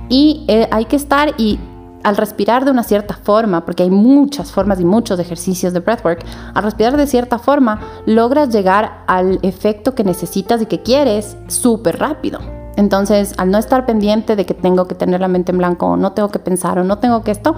Y 0.09 0.45
eh, 0.49 0.67
hay 0.73 0.87
que 0.87 0.97
estar 0.97 1.33
y 1.39 1.61
al 2.03 2.17
respirar 2.17 2.65
de 2.65 2.73
una 2.73 2.83
cierta 2.83 3.15
forma, 3.15 3.65
porque 3.65 3.85
hay 3.85 3.91
muchas 3.91 4.51
formas 4.51 4.81
y 4.81 4.85
muchos 4.85 5.21
ejercicios 5.21 5.73
de 5.73 5.79
breathwork, 5.79 6.25
al 6.55 6.65
respirar 6.65 6.97
de 6.97 7.07
cierta 7.07 7.39
forma 7.39 7.79
logras 8.05 8.53
llegar 8.53 9.05
al 9.07 9.39
efecto 9.43 9.95
que 9.95 10.03
necesitas 10.03 10.61
y 10.61 10.67
que 10.67 10.83
quieres 10.83 11.37
súper 11.47 12.01
rápido. 12.01 12.64
Entonces, 12.77 13.35
al 13.37 13.51
no 13.51 13.59
estar 13.59 13.87
pendiente 13.87 14.37
de 14.37 14.47
que 14.47 14.55
tengo 14.55 14.87
que 14.87 14.95
tener 14.95 15.21
la 15.21 15.29
mente 15.29 15.53
en 15.53 15.59
blanco 15.59 15.97
no 15.97 16.13
tengo 16.13 16.31
que 16.31 16.39
pensar 16.39 16.79
o 16.79 16.85
no 16.85 16.99
tengo 16.99 17.23
que 17.23 17.31
esto, 17.31 17.55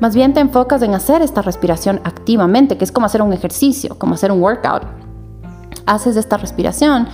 más 0.00 0.14
bien 0.14 0.34
te 0.34 0.40
enfocas 0.40 0.82
en 0.82 0.94
hacer 0.94 1.22
esta 1.22 1.42
respiración 1.42 2.00
activamente, 2.04 2.76
que 2.76 2.84
es 2.84 2.92
como 2.92 3.06
hacer 3.06 3.22
un 3.22 3.32
ejercicio, 3.32 3.98
como 3.98 4.14
hacer 4.14 4.32
un 4.32 4.42
workout. 4.42 4.82
Haces 5.86 6.16
esta 6.16 6.36
respiración 6.36 7.08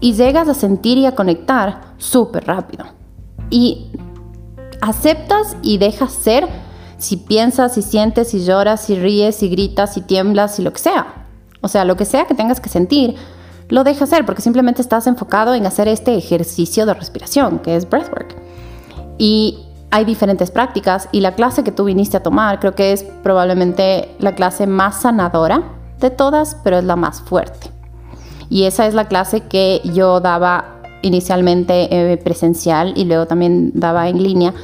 y 0.00 0.14
llegas 0.14 0.48
a 0.48 0.54
sentir 0.54 0.98
y 0.98 1.06
a 1.06 1.14
conectar 1.14 1.94
súper 1.98 2.46
rápido. 2.46 2.86
Y 3.50 3.92
aceptas 4.80 5.56
y 5.62 5.78
dejas 5.78 6.12
ser 6.12 6.48
si 6.98 7.16
piensas, 7.18 7.74
si 7.74 7.82
sientes, 7.82 8.30
si 8.30 8.44
lloras, 8.44 8.80
si 8.80 8.96
ríes, 8.96 9.36
si 9.36 9.48
gritas, 9.48 9.94
si 9.94 10.00
tiemblas, 10.00 10.56
si 10.56 10.62
lo 10.62 10.72
que 10.72 10.78
sea. 10.78 11.26
O 11.60 11.68
sea, 11.68 11.84
lo 11.84 11.96
que 11.96 12.04
sea 12.04 12.26
que 12.26 12.34
tengas 12.34 12.60
que 12.60 12.68
sentir, 12.68 13.16
lo 13.68 13.84
deja 13.84 14.04
hacer 14.04 14.24
porque 14.24 14.42
simplemente 14.42 14.82
estás 14.82 15.06
enfocado 15.06 15.54
en 15.54 15.66
hacer 15.66 15.88
este 15.88 16.16
ejercicio 16.16 16.86
de 16.86 16.94
respiración, 16.94 17.58
que 17.58 17.76
es 17.76 17.88
breathwork. 17.88 18.36
Y 19.18 19.58
hay 19.90 20.04
diferentes 20.04 20.50
prácticas 20.50 21.08
y 21.12 21.20
la 21.20 21.34
clase 21.34 21.64
que 21.64 21.72
tú 21.72 21.84
viniste 21.84 22.16
a 22.16 22.22
tomar 22.22 22.60
creo 22.60 22.74
que 22.74 22.92
es 22.92 23.04
probablemente 23.22 24.10
la 24.18 24.34
clase 24.34 24.66
más 24.66 25.02
sanadora 25.02 25.62
de 26.00 26.10
todas, 26.10 26.56
pero 26.62 26.78
es 26.78 26.84
la 26.84 26.96
más 26.96 27.22
fuerte. 27.22 27.70
Y 28.48 28.64
esa 28.64 28.86
es 28.86 28.94
la 28.94 29.08
clase 29.08 29.40
que 29.40 29.80
yo 29.84 30.20
daba 30.20 30.76
inicialmente 31.02 31.88
eh, 31.90 32.16
presencial 32.16 32.92
y 32.96 33.04
luego 33.04 33.26
también 33.26 33.72
daba 33.74 34.08
en 34.08 34.22
línea. 34.22 34.54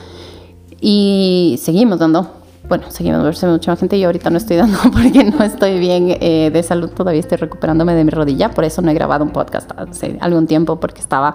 Y 0.80 1.58
seguimos 1.62 1.98
dando. 1.98 2.41
Bueno, 2.68 2.84
seguimos 2.90 3.22
verse 3.22 3.46
mucha 3.46 3.74
gente. 3.76 3.98
Yo 3.98 4.08
ahorita 4.08 4.30
no 4.30 4.38
estoy 4.38 4.56
dando 4.56 4.78
porque 4.92 5.24
no 5.24 5.42
estoy 5.44 5.78
bien 5.78 6.16
eh, 6.20 6.50
de 6.52 6.62
salud. 6.62 6.90
Todavía 6.90 7.20
estoy 7.20 7.38
recuperándome 7.38 7.94
de 7.94 8.04
mi 8.04 8.10
rodilla. 8.10 8.50
Por 8.50 8.64
eso 8.64 8.82
no 8.82 8.90
he 8.90 8.94
grabado 8.94 9.24
un 9.24 9.30
podcast 9.30 9.70
hace 9.76 10.18
algún 10.20 10.46
tiempo 10.46 10.78
porque 10.78 11.00
estaba 11.00 11.34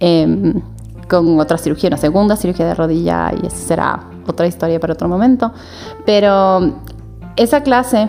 em, 0.00 0.60
con 1.08 1.38
otra 1.40 1.58
cirugía, 1.58 1.88
una 1.88 1.98
segunda 1.98 2.36
cirugía 2.36 2.66
de 2.66 2.74
rodilla 2.74 3.32
y 3.42 3.46
esa 3.46 3.56
será 3.56 4.00
otra 4.26 4.46
historia 4.46 4.78
para 4.80 4.94
otro 4.94 5.08
momento. 5.08 5.52
Pero 6.06 6.80
esa 7.36 7.62
clase 7.62 8.08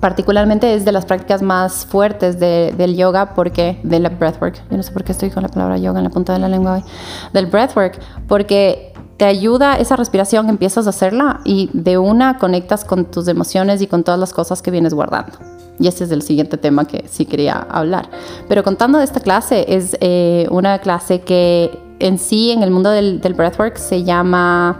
particularmente 0.00 0.74
es 0.74 0.84
de 0.84 0.92
las 0.92 1.04
prácticas 1.04 1.42
más 1.42 1.84
fuertes 1.84 2.38
del 2.38 2.96
yoga 2.96 3.34
porque 3.34 3.80
de 3.82 3.98
la 3.98 4.10
breathwork 4.10 4.62
yo 4.70 4.76
no 4.76 4.82
sé 4.82 4.92
por 4.92 5.02
qué 5.02 5.12
estoy 5.12 5.30
con 5.30 5.42
la 5.42 5.48
palabra 5.48 5.76
yoga 5.76 5.98
en 5.98 6.04
la 6.04 6.10
punta 6.10 6.32
de 6.32 6.38
la 6.38 6.48
lengua 6.48 6.74
hoy 6.74 6.84
del 7.32 7.46
breathwork 7.46 7.98
porque 8.28 8.92
te 9.18 9.24
ayuda 9.24 9.74
esa 9.74 9.96
respiración 9.96 10.48
empiezas 10.48 10.86
a 10.86 10.90
hacerla 10.90 11.40
y 11.44 11.68
de 11.72 11.98
una 11.98 12.38
conectas 12.38 12.84
con 12.84 13.04
tus 13.04 13.26
emociones 13.26 13.82
y 13.82 13.88
con 13.88 14.04
todas 14.04 14.18
las 14.18 14.32
cosas 14.32 14.62
que 14.62 14.70
vienes 14.70 14.94
guardando. 14.94 15.38
Y 15.80 15.88
ese 15.88 16.04
es 16.04 16.12
el 16.12 16.22
siguiente 16.22 16.56
tema 16.56 16.86
que 16.86 17.04
sí 17.08 17.26
quería 17.26 17.66
hablar. 17.68 18.08
Pero 18.48 18.62
contando 18.62 18.98
de 18.98 19.04
esta 19.04 19.20
clase 19.20 19.66
es 19.68 19.96
eh, 20.00 20.46
una 20.50 20.78
clase 20.78 21.20
que 21.20 21.76
en 21.98 22.18
sí 22.18 22.52
en 22.52 22.62
el 22.62 22.70
mundo 22.70 22.90
del, 22.90 23.20
del 23.20 23.34
breathwork 23.34 23.76
se 23.76 24.04
llama 24.04 24.78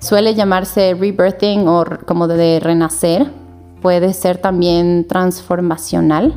suele 0.00 0.34
llamarse 0.34 0.94
rebirthing 0.94 1.66
o 1.66 1.84
como 2.06 2.28
de 2.28 2.60
renacer. 2.60 3.30
Puede 3.80 4.12
ser 4.12 4.36
también 4.38 5.06
transformacional, 5.06 6.34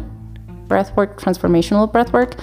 breathwork, 0.72 1.18
transformational 1.18 1.92
breathwork. 1.92 2.38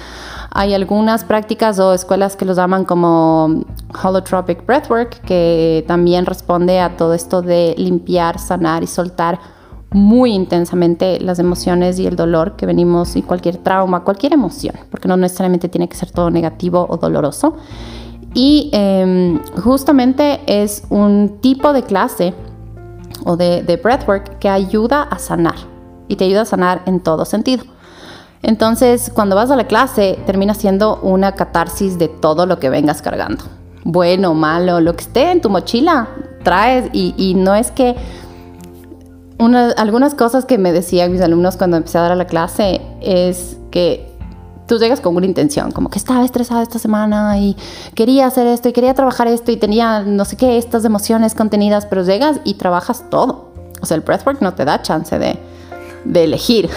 Hay 0.50 0.74
algunas 0.74 1.24
prácticas 1.24 1.78
o 1.78 1.94
escuelas 1.94 2.36
que 2.36 2.44
los 2.44 2.56
llaman 2.56 2.84
como 2.84 3.64
holotropic 4.02 4.66
breathwork, 4.66 5.20
que 5.22 5.84
también 5.88 6.26
responde 6.26 6.80
a 6.80 6.96
todo 6.96 7.14
esto 7.14 7.40
de 7.42 7.74
limpiar, 7.78 8.38
sanar 8.38 8.82
y 8.82 8.86
soltar 8.86 9.38
muy 9.90 10.32
intensamente 10.32 11.18
las 11.20 11.38
emociones 11.38 11.98
y 11.98 12.06
el 12.06 12.14
dolor 12.14 12.56
que 12.56 12.66
venimos 12.66 13.16
y 13.16 13.22
cualquier 13.22 13.56
trauma, 13.56 14.04
cualquier 14.04 14.34
emoción, 14.34 14.74
porque 14.90 15.08
no 15.08 15.16
necesariamente 15.16 15.68
tiene 15.68 15.88
que 15.88 15.96
ser 15.96 16.10
todo 16.10 16.30
negativo 16.30 16.86
o 16.88 16.96
doloroso. 16.98 17.56
Y 18.34 18.68
em, 18.72 19.40
justamente 19.62 20.40
es 20.46 20.84
un 20.90 21.38
tipo 21.40 21.72
de 21.72 21.82
clase 21.82 22.34
o 23.24 23.36
de, 23.36 23.80
breathwork 23.82 24.38
que 24.38 24.48
ayuda 24.48 25.02
a 25.02 25.18
sanar 25.18 25.56
y 26.08 26.16
te 26.16 26.24
ayuda 26.24 26.42
a 26.42 26.44
sanar 26.44 26.82
en 26.86 27.00
todo 27.00 27.24
sentido. 27.24 27.64
Entonces, 28.42 29.10
cuando 29.14 29.36
vas 29.36 29.50
a 29.50 29.56
la 29.56 29.66
clase, 29.66 30.18
termina 30.26 30.54
siendo 30.54 31.00
una 31.02 31.32
catarsis 31.32 31.98
de 31.98 32.08
todo 32.08 32.46
lo 32.46 32.58
que 32.58 32.70
vengas 32.70 33.02
cargando. 33.02 33.44
Bueno, 33.84 34.34
malo, 34.34 34.80
lo 34.80 34.94
que 34.94 35.02
esté 35.02 35.30
en 35.30 35.40
tu 35.40 35.50
mochila, 35.50 36.08
traes 36.44 36.90
y, 36.92 37.34
no 37.36 37.54
es 37.54 37.70
que... 37.70 37.96
algunas 39.76 40.14
cosas 40.14 40.44
que 40.44 40.58
me 40.58 40.72
decían 40.72 41.12
mis 41.12 41.20
alumnos 41.20 41.56
cuando 41.56 41.76
empecé 41.76 41.98
a 41.98 42.02
dar 42.02 42.12
a 42.12 42.16
la 42.16 42.26
clase 42.26 42.80
es 43.00 43.56
que 43.70 44.08
tú 44.66 44.78
llegas 44.78 45.00
con 45.00 45.16
una 45.16 45.26
intención, 45.26 45.72
como 45.72 45.88
que 45.88 45.98
estaba 45.98 46.24
estresada 46.24 46.62
esta 46.62 46.78
semana 46.78 47.38
y 47.38 47.56
quería 47.94 48.26
hacer 48.26 48.46
esto 48.46 48.68
y 48.68 48.72
quería 48.72 48.94
trabajar 48.94 49.26
esto 49.26 49.50
y 49.50 49.56
tenía 49.56 50.02
no 50.02 50.24
sé 50.24 50.36
qué, 50.36 50.58
estas 50.58 50.84
emociones 50.84 51.34
contenidas, 51.34 51.86
pero 51.86 52.04
llegas 52.04 52.40
y 52.44 52.54
trabajas 52.54 53.04
todo. 53.10 53.48
O 53.80 53.86
sea, 53.86 53.96
el 53.96 54.02
breathwork 54.02 54.42
no 54.42 54.54
te 54.54 54.64
da 54.64 54.82
chance 54.82 55.18
de, 55.18 55.38
de 56.04 56.24
elegir. 56.24 56.68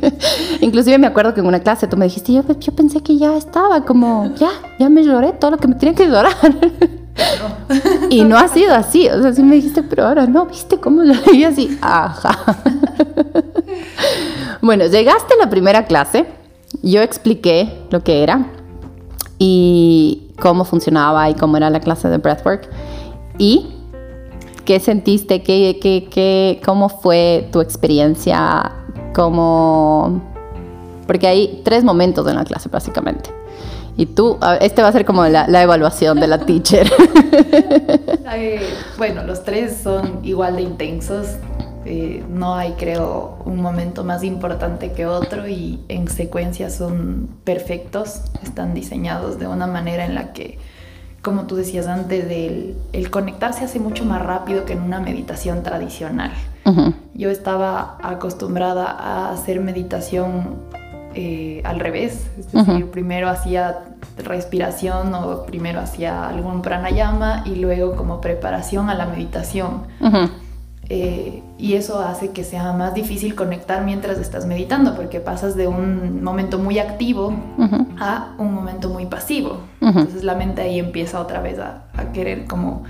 Inclusive 0.60 0.98
me 0.98 1.06
acuerdo 1.06 1.34
que 1.34 1.40
en 1.40 1.46
una 1.46 1.60
clase 1.60 1.86
tú 1.86 1.96
me 1.96 2.06
dijiste, 2.06 2.32
yo, 2.32 2.42
pensé 2.74 3.02
que 3.02 3.16
ya 3.16 3.36
estaba 3.36 3.84
como, 3.84 4.34
ya, 4.36 4.50
ya 4.78 4.88
me 4.88 5.04
lloré 5.04 5.32
todo 5.32 5.52
lo 5.52 5.56
que 5.58 5.68
me 5.68 5.74
tenía 5.74 5.94
que 5.94 6.06
llorar. 6.06 6.34
y 8.10 8.24
no 8.24 8.36
ha 8.36 8.48
sido 8.48 8.74
así. 8.74 9.08
O 9.08 9.22
sea, 9.22 9.32
sí 9.32 9.42
me 9.42 9.56
dijiste, 9.56 9.82
pero 9.82 10.06
ahora 10.06 10.26
no, 10.26 10.46
¿viste 10.46 10.78
cómo 10.78 11.02
lo 11.02 11.14
vi 11.30 11.44
así? 11.44 11.78
Ajá. 11.80 12.38
bueno, 14.62 14.86
llegaste 14.86 15.34
a 15.34 15.44
la 15.44 15.50
primera 15.50 15.84
clase 15.86 16.26
yo 16.82 17.02
expliqué 17.02 17.72
lo 17.90 18.02
que 18.02 18.22
era 18.22 18.46
y 19.38 20.30
cómo 20.40 20.64
funcionaba 20.64 21.28
y 21.30 21.34
cómo 21.34 21.56
era 21.56 21.70
la 21.70 21.80
clase 21.80 22.08
de 22.08 22.18
breathwork. 22.18 22.68
¿Y 23.38 23.66
qué 24.66 24.80
sentiste? 24.80 25.42
¿Qué, 25.42 25.78
qué, 25.80 26.08
qué, 26.10 26.60
cómo 26.62 26.90
fue 26.90 27.48
tu 27.50 27.62
experiencia? 27.62 28.72
¿Cómo...? 29.14 30.20
Porque 31.06 31.26
hay 31.28 31.62
tres 31.64 31.84
momentos 31.84 32.28
en 32.28 32.34
la 32.34 32.44
clase, 32.44 32.68
básicamente. 32.68 33.30
Y 33.96 34.06
tú, 34.06 34.38
este 34.60 34.82
va 34.82 34.88
a 34.88 34.92
ser 34.92 35.06
como 35.06 35.24
la, 35.26 35.48
la 35.48 35.62
evaluación 35.62 36.20
de 36.20 36.26
la 36.26 36.38
teacher. 36.46 36.92
bueno, 38.98 39.22
los 39.22 39.42
tres 39.44 39.78
son 39.82 40.20
igual 40.22 40.56
de 40.56 40.62
intensos. 40.62 41.28
Eh, 41.86 42.24
no 42.28 42.56
hay, 42.56 42.72
creo, 42.72 43.38
un 43.44 43.62
momento 43.62 44.02
más 44.02 44.24
importante 44.24 44.90
que 44.90 45.06
otro 45.06 45.46
y 45.46 45.80
en 45.88 46.08
secuencia 46.08 46.68
son 46.68 47.28
perfectos, 47.44 48.22
están 48.42 48.74
diseñados 48.74 49.38
de 49.38 49.46
una 49.46 49.68
manera 49.68 50.04
en 50.04 50.16
la 50.16 50.32
que, 50.32 50.58
como 51.26 51.42
tú 51.42 51.56
decías 51.56 51.88
antes, 51.88 52.24
el, 52.30 52.76
el 52.92 53.10
conectarse 53.10 53.64
hace 53.64 53.80
mucho 53.80 54.04
más 54.04 54.22
rápido 54.22 54.64
que 54.64 54.74
en 54.74 54.80
una 54.80 55.00
meditación 55.00 55.64
tradicional. 55.64 56.30
Yo 57.14 57.30
estaba 57.30 57.98
acostumbrada 58.00 58.84
a 58.92 59.32
hacer 59.32 59.60
meditación 59.60 60.54
eh, 61.14 61.62
al 61.64 61.80
revés, 61.80 62.30
es 62.38 62.52
decir, 62.52 62.86
primero 62.92 63.28
hacía 63.28 63.80
respiración 64.18 65.12
o 65.16 65.46
primero 65.46 65.80
hacía 65.80 66.28
algún 66.28 66.62
pranayama 66.62 67.42
y 67.44 67.56
luego 67.56 67.96
como 67.96 68.20
preparación 68.20 68.88
a 68.88 68.94
la 68.94 69.06
meditación. 69.06 69.82
Eh, 70.88 71.42
y 71.58 71.74
eso 71.74 71.98
hace 72.00 72.30
que 72.30 72.44
sea 72.44 72.72
más 72.72 72.94
difícil 72.94 73.34
conectar 73.34 73.84
mientras 73.84 74.18
estás 74.18 74.46
meditando, 74.46 74.94
porque 74.94 75.18
pasas 75.18 75.56
de 75.56 75.66
un 75.66 76.22
momento 76.22 76.58
muy 76.58 76.78
activo 76.78 77.34
a 77.98 78.34
un 78.38 78.54
momento 78.54 78.88
muy 78.88 79.06
pasivo. 79.06 79.58
Entonces 79.80 80.22
la 80.22 80.34
mente 80.34 80.62
ahí 80.62 80.78
empieza 80.78 81.20
otra 81.20 81.40
vez 81.40 81.58
a, 81.58 81.84
querer 82.12 82.46
como 82.46 82.84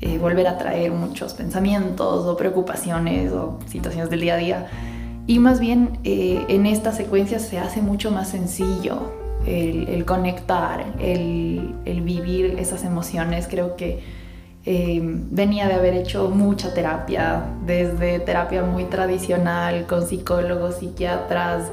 eh, 0.00 0.18
volver 0.18 0.46
a 0.48 0.58
traer 0.58 0.92
muchos 0.92 1.32
pensamientos 1.34 2.26
o 2.26 2.36
preocupaciones 2.36 3.32
o 3.32 3.58
situaciones 3.66 4.10
del 4.10 4.20
día 4.20 4.34
a 4.34 4.38
día. 4.38 4.66
Y 5.26 5.38
más 5.38 5.60
bien 5.60 5.98
eh, 6.04 6.44
en 6.48 6.66
esta 6.66 6.92
secuencia 6.92 7.38
se 7.38 7.58
hace 7.58 7.80
mucho 7.80 8.10
más 8.10 8.28
sencillo 8.28 9.12
el, 9.46 10.04
conectar, 10.04 10.84
el, 10.98 11.74
el 11.86 12.02
vivir 12.02 12.56
esas 12.58 12.84
emociones. 12.84 13.46
Creo 13.48 13.76
que 13.76 14.19
eh, 14.66 15.00
venía 15.02 15.66
de 15.68 15.74
haber 15.74 15.94
hecho 15.94 16.28
mucha 16.28 16.74
terapia, 16.74 17.44
desde 17.64 18.20
terapia 18.20 18.62
muy 18.62 18.84
tradicional 18.84 19.86
con 19.86 20.06
psicólogos, 20.06 20.76
psiquiatras, 20.76 21.70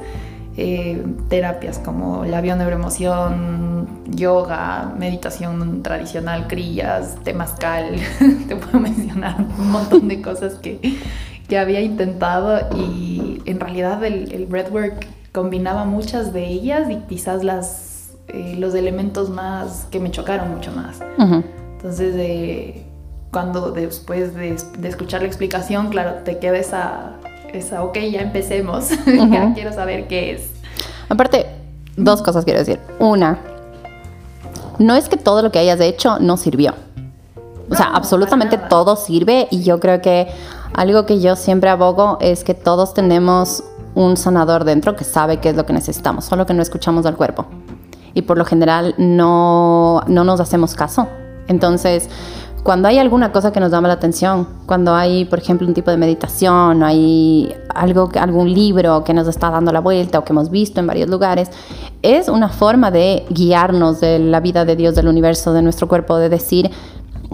eh, 0.56 1.04
terapias 1.28 1.78
como 1.78 2.24
la 2.24 2.40
bioneuroemoción, 2.40 3.86
yoga, 4.06 4.92
meditación 4.98 5.82
tradicional, 5.82 6.48
crillas, 6.48 7.16
temazcal, 7.22 7.96
te 8.48 8.56
puedo 8.56 8.80
mencionar 8.80 9.36
un 9.58 9.70
montón 9.70 10.08
de 10.08 10.20
cosas 10.22 10.54
que, 10.54 10.80
que 11.46 11.58
había 11.58 11.80
intentado 11.80 12.58
y 12.76 13.40
en 13.44 13.60
realidad 13.60 14.02
el, 14.04 14.32
el 14.32 14.46
breathwork 14.46 15.06
combinaba 15.32 15.84
muchas 15.84 16.32
de 16.32 16.46
ellas 16.46 16.90
y 16.90 16.96
quizás 17.08 17.44
las, 17.44 18.16
eh, 18.28 18.56
los 18.58 18.74
elementos 18.74 19.30
más 19.30 19.86
que 19.90 20.00
me 20.00 20.10
chocaron 20.10 20.50
mucho 20.50 20.72
más. 20.72 21.00
Entonces, 21.78 22.12
eh, 22.18 22.84
cuando 23.30 23.70
después 23.70 24.34
de, 24.34 24.56
escuchar 24.82 25.20
la 25.20 25.28
explicación, 25.28 25.90
claro, 25.90 26.24
te 26.24 26.38
queda 26.38 26.58
esa, 26.58 27.12
esa 27.52 27.84
ok, 27.84 27.98
ya 28.10 28.20
empecemos, 28.20 28.88
ya 29.06 29.54
quiero 29.54 29.72
saber 29.72 30.08
qué 30.08 30.32
es. 30.32 30.50
Aparte, 31.08 31.46
dos 31.96 32.20
cosas 32.20 32.44
quiero 32.44 32.58
decir. 32.58 32.80
Una, 32.98 33.38
no 34.80 34.96
es 34.96 35.08
que 35.08 35.16
todo 35.16 35.40
lo 35.40 35.52
que 35.52 35.60
hayas 35.60 35.78
hecho 35.80 36.18
no 36.18 36.36
sirvió. 36.36 36.74
O 37.70 37.76
sea, 37.76 37.90
absolutamente 37.94 38.58
todo 38.58 38.96
sirve 38.96 39.46
y 39.52 39.62
yo 39.62 39.78
creo 39.78 40.00
que 40.00 40.26
algo 40.74 41.06
que 41.06 41.20
yo 41.20 41.36
siempre 41.36 41.70
abogo 41.70 42.18
es 42.20 42.42
que 42.42 42.54
todos 42.54 42.92
tenemos 42.92 43.62
un 43.94 44.16
sanador 44.16 44.64
dentro 44.64 44.96
que 44.96 45.04
sabe 45.04 45.38
qué 45.38 45.50
es 45.50 45.56
lo 45.56 45.64
que 45.64 45.74
necesitamos, 45.74 46.24
solo 46.24 46.44
que 46.44 46.54
no 46.54 46.62
escuchamos 46.62 47.06
al 47.06 47.16
cuerpo. 47.16 47.46
Y 48.14 48.22
por 48.22 48.36
lo 48.36 48.44
general 48.44 48.96
no, 48.98 50.02
no 50.08 50.24
nos 50.24 50.40
hacemos 50.40 50.74
caso. 50.74 51.06
Entonces, 51.48 52.08
cuando 52.62 52.88
hay 52.88 52.98
alguna 52.98 53.32
cosa 53.32 53.50
que 53.52 53.60
nos 53.60 53.70
llama 53.70 53.88
la 53.88 53.94
atención, 53.94 54.46
cuando 54.66 54.94
hay, 54.94 55.24
por 55.24 55.38
ejemplo, 55.38 55.66
un 55.66 55.74
tipo 55.74 55.90
de 55.90 55.96
meditación, 55.96 56.82
hay 56.82 57.54
algo, 57.74 58.10
algún 58.20 58.52
libro 58.52 59.04
que 59.04 59.14
nos 59.14 59.26
está 59.28 59.50
dando 59.50 59.72
la 59.72 59.80
vuelta 59.80 60.18
o 60.18 60.24
que 60.24 60.32
hemos 60.32 60.50
visto 60.50 60.80
en 60.80 60.86
varios 60.86 61.08
lugares, 61.08 61.50
es 62.02 62.28
una 62.28 62.48
forma 62.48 62.90
de 62.90 63.24
guiarnos 63.30 64.00
de 64.00 64.18
la 64.18 64.40
vida 64.40 64.64
de 64.64 64.76
Dios, 64.76 64.94
del 64.94 65.08
universo, 65.08 65.52
de 65.52 65.62
nuestro 65.62 65.88
cuerpo, 65.88 66.18
de 66.18 66.28
decir, 66.28 66.70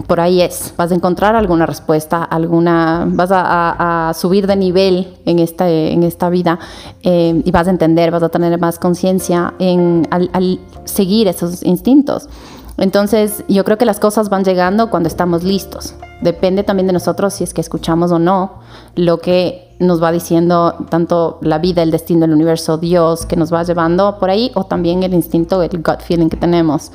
por 0.07 0.19
ahí 0.19 0.41
es, 0.41 0.73
vas 0.77 0.91
a 0.91 0.95
encontrar 0.95 1.35
alguna 1.35 1.65
respuesta, 1.65 2.23
alguna, 2.23 3.05
vas 3.07 3.29
a, 3.33 4.11
subir 4.15 4.45
de 4.45 4.55
nivel 4.55 5.15
en 5.25 5.39
esta, 5.39 5.69
en 5.69 6.03
esta 6.03 6.29
vida 6.29 6.59
eh, 7.03 7.41
y 7.43 7.51
vas 7.51 7.67
a 7.67 7.71
entender, 7.71 8.11
vas 8.11 8.23
a 8.23 8.29
tener 8.29 8.59
más 8.59 8.77
conciencia 8.77 9.53
en 9.59 10.07
al 10.11 10.59
seguir 10.85 11.27
esos 11.27 11.63
instintos. 11.63 12.29
Entonces, 12.77 13.43
yo 13.47 13.63
creo 13.63 13.77
que 13.77 13.85
las 13.85 13.99
cosas 13.99 14.29
van 14.29 14.43
llegando 14.43 14.89
cuando 14.89 15.07
estamos 15.07 15.43
listos. 15.43 15.95
Depende 16.21 16.63
también 16.63 16.87
de 16.87 16.93
nosotros 16.93 17.33
si 17.33 17.43
es 17.43 17.53
que 17.53 17.61
escuchamos 17.61 18.11
o 18.11 18.19
no 18.19 18.59
lo 18.95 19.19
que 19.19 19.75
nos 19.79 20.01
va 20.01 20.11
diciendo 20.11 20.75
tanto 20.89 21.37
la 21.41 21.59
vida, 21.59 21.83
el 21.83 21.91
destino, 21.91 22.25
el 22.25 22.33
universo, 22.33 22.77
Dios, 22.77 23.25
que 23.25 23.35
nos 23.35 23.53
va 23.53 23.63
llevando 23.63 24.19
por 24.19 24.29
ahí, 24.29 24.51
o 24.55 24.65
también 24.65 25.03
el 25.03 25.13
instinto, 25.13 25.61
el 25.63 25.81
gut 25.81 26.01
feeling 26.01 26.29
que 26.29 26.37
tenemos. 26.37 26.91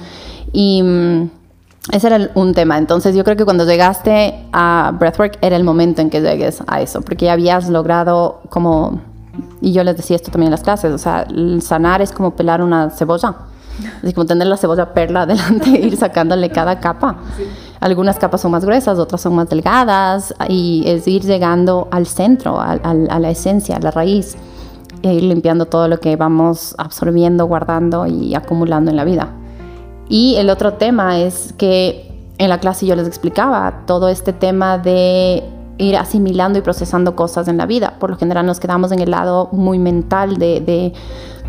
Y 0.52 0.82
mm, 0.82 1.30
ese 1.92 2.06
era 2.06 2.30
un 2.34 2.54
tema. 2.54 2.76
Entonces, 2.78 3.14
yo 3.14 3.24
creo 3.24 3.36
que 3.36 3.44
cuando 3.44 3.64
llegaste 3.64 4.34
a 4.52 4.92
Breathwork 4.98 5.38
era 5.40 5.56
el 5.56 5.64
momento 5.64 6.02
en 6.02 6.10
que 6.10 6.20
llegues 6.20 6.62
a 6.66 6.80
eso, 6.80 7.00
porque 7.02 7.26
ya 7.26 7.32
habías 7.32 7.68
logrado 7.68 8.40
como, 8.50 9.00
y 9.60 9.72
yo 9.72 9.84
les 9.84 9.96
decía 9.96 10.16
esto 10.16 10.30
también 10.30 10.48
en 10.48 10.52
las 10.52 10.62
clases, 10.62 10.92
o 10.92 10.98
sea, 10.98 11.26
sanar 11.60 12.02
es 12.02 12.12
como 12.12 12.36
pelar 12.36 12.62
una 12.62 12.90
cebolla 12.90 13.34
Así 14.02 14.12
como 14.12 14.26
tener 14.26 14.46
la 14.46 14.56
cebolla 14.56 14.92
perla 14.92 15.22
adelante 15.22 15.70
e 15.70 15.86
ir 15.86 15.96
sacándole 15.96 16.50
cada 16.50 16.80
capa. 16.80 17.16
Algunas 17.80 18.18
capas 18.18 18.42
son 18.42 18.52
más 18.52 18.64
gruesas, 18.64 18.98
otras 18.98 19.20
son 19.20 19.34
más 19.34 19.48
delgadas 19.48 20.34
y 20.48 20.84
es 20.86 21.08
ir 21.08 21.22
llegando 21.22 21.88
al 21.90 22.06
centro, 22.06 22.60
a, 22.60 22.76
la 22.76 23.30
esencia, 23.30 23.76
a 23.76 23.80
la 23.80 23.90
raíz 23.90 24.36
e 25.02 25.14
ir 25.14 25.22
limpiando 25.22 25.64
todo 25.64 25.88
lo 25.88 25.98
que 25.98 26.14
vamos 26.16 26.74
absorbiendo, 26.76 27.46
guardando 27.46 28.06
y 28.06 28.34
acumulando 28.34 28.90
en 28.90 28.96
la 28.96 29.04
vida. 29.04 29.30
Y 30.10 30.36
el 30.36 30.50
otro 30.50 30.74
tema 30.74 31.20
es 31.20 31.54
que 31.54 32.10
en 32.36 32.50
la 32.50 32.58
clase 32.58 32.84
yo 32.84 32.96
les 32.96 33.06
explicaba 33.06 33.82
todo 33.86 34.08
este 34.08 34.34
tema 34.34 34.76
de 34.76 35.42
ir 35.78 35.96
asimilando 35.96 36.58
y 36.58 36.62
procesando 36.62 37.16
cosas 37.16 37.48
en 37.48 37.56
la 37.56 37.64
vida. 37.64 37.94
Por 37.98 38.10
lo 38.10 38.16
general 38.16 38.44
nos 38.44 38.60
quedamos 38.60 38.92
en 38.92 39.00
el 39.00 39.10
lado 39.10 39.48
muy 39.52 39.78
mental 39.78 40.36
de 40.36 40.60
de 40.60 40.92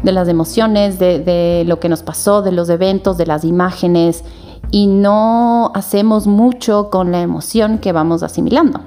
las 0.03 0.27
emociones, 0.27 0.97
de, 0.99 1.63
lo 1.67 1.79
que 1.79 1.89
nos 1.89 2.01
pasó, 2.01 2.41
de 2.41 2.51
los 2.51 2.69
eventos, 2.69 3.17
de 3.17 3.25
las 3.25 3.43
imágenes, 3.43 4.23
y 4.71 4.87
no 4.87 5.71
hacemos 5.75 6.27
mucho 6.27 6.89
con 6.89 7.11
la 7.11 7.21
emoción 7.21 7.77
que 7.77 7.91
vamos 7.91 8.23
asimilando. 8.23 8.81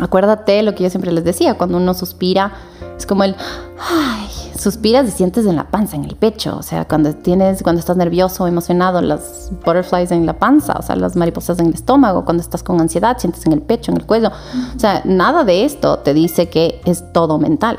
Acuérdate 0.00 0.62
lo 0.62 0.74
que 0.74 0.84
yo 0.84 0.90
siempre 0.90 1.10
les 1.10 1.24
decía, 1.24 1.54
cuando 1.54 1.78
uno 1.78 1.92
suspira, 1.94 2.52
es 2.96 3.06
como 3.06 3.24
el, 3.24 3.34
ay, 3.80 4.28
suspiras 4.56 5.08
y 5.08 5.10
sientes 5.10 5.46
en 5.46 5.56
la 5.56 5.70
panza, 5.70 5.96
en 5.96 6.04
el 6.04 6.14
pecho, 6.14 6.56
o 6.56 6.62
sea, 6.62 6.86
cuando 6.86 7.14
tienes, 7.14 7.62
cuando 7.62 7.80
estás 7.80 7.96
nervioso 7.96 8.46
emocionado, 8.46 9.00
las 9.00 9.50
butterflies 9.64 10.12
en 10.12 10.26
la 10.26 10.38
panza, 10.38 10.74
o 10.78 10.82
sea, 10.82 10.94
las 10.94 11.16
mariposas 11.16 11.58
en 11.58 11.66
el 11.66 11.74
estómago, 11.74 12.24
cuando 12.24 12.42
estás 12.42 12.62
con 12.62 12.80
ansiedad, 12.80 13.18
sientes 13.18 13.44
en 13.46 13.54
el 13.54 13.62
pecho, 13.62 13.90
en 13.90 13.98
el 13.98 14.06
cuello, 14.06 14.28
o 14.28 14.78
sea, 14.78 15.02
nada 15.04 15.44
de 15.44 15.64
esto 15.64 15.98
te 15.98 16.14
dice 16.14 16.48
que 16.48 16.80
es 16.84 17.12
todo 17.12 17.38
mental. 17.38 17.78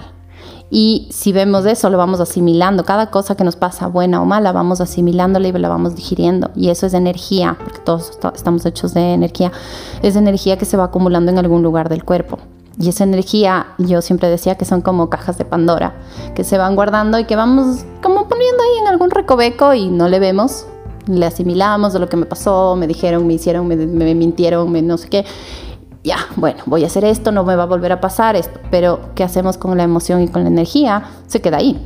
Y 0.71 1.07
si 1.11 1.31
vemos 1.31 1.65
eso, 1.65 1.89
lo 1.89 1.97
vamos 1.97 2.19
asimilando. 2.19 2.85
Cada 2.85 3.09
cosa 3.09 3.35
que 3.35 3.43
nos 3.43 3.55
pasa, 3.55 3.87
buena 3.87 4.21
o 4.21 4.25
mala, 4.25 4.51
vamos 4.51 4.81
asimilándola 4.81 5.47
y 5.47 5.51
la 5.51 5.69
vamos 5.69 5.95
digiriendo. 5.95 6.51
Y 6.55 6.69
eso 6.69 6.85
es 6.85 6.93
energía, 6.93 7.57
porque 7.63 7.79
todos 7.79 8.11
estamos 8.35 8.65
hechos 8.65 8.93
de 8.93 9.13
energía. 9.13 9.51
Es 10.03 10.15
energía 10.15 10.57
que 10.57 10.65
se 10.65 10.77
va 10.77 10.85
acumulando 10.85 11.31
en 11.31 11.39
algún 11.39 11.63
lugar 11.63 11.89
del 11.89 12.03
cuerpo. 12.03 12.37
Y 12.79 12.87
esa 12.87 13.03
energía, 13.03 13.67
yo 13.77 14.01
siempre 14.01 14.29
decía 14.29 14.55
que 14.55 14.63
son 14.63 14.81
como 14.81 15.09
cajas 15.09 15.37
de 15.37 15.43
Pandora, 15.43 15.95
que 16.35 16.43
se 16.43 16.57
van 16.57 16.75
guardando 16.75 17.19
y 17.19 17.25
que 17.25 17.35
vamos 17.35 17.83
como 18.01 18.29
poniendo 18.29 18.63
ahí 18.63 18.81
en 18.81 18.87
algún 18.87 19.09
recoveco 19.09 19.73
y 19.73 19.89
no 19.89 20.07
le 20.07 20.19
vemos. 20.19 20.65
Le 21.07 21.25
asimilamos 21.25 21.93
de 21.93 21.99
lo 21.99 22.07
que 22.07 22.15
me 22.15 22.25
pasó, 22.25 22.75
me 22.77 22.85
dijeron, 22.85 23.25
me 23.25 23.33
hicieron, 23.33 23.67
me, 23.67 23.75
me 23.75 24.13
mintieron, 24.13 24.71
me 24.71 24.81
no 24.81 24.97
sé 24.97 25.09
qué 25.09 25.25
ya, 26.09 26.17
bueno, 26.37 26.63
voy 26.65 26.83
a 26.83 26.87
hacer 26.87 27.05
esto, 27.05 27.31
no 27.31 27.43
me 27.43 27.55
va 27.55 27.63
a 27.63 27.65
volver 27.67 27.91
a 27.91 28.01
pasar 28.01 28.35
esto, 28.35 28.59
pero 28.71 28.99
¿qué 29.13 29.23
hacemos 29.23 29.59
con 29.59 29.77
la 29.77 29.83
emoción 29.83 30.23
y 30.23 30.27
con 30.27 30.41
la 30.41 30.49
energía? 30.49 31.03
Se 31.27 31.39
queda 31.39 31.57
ahí. 31.57 31.79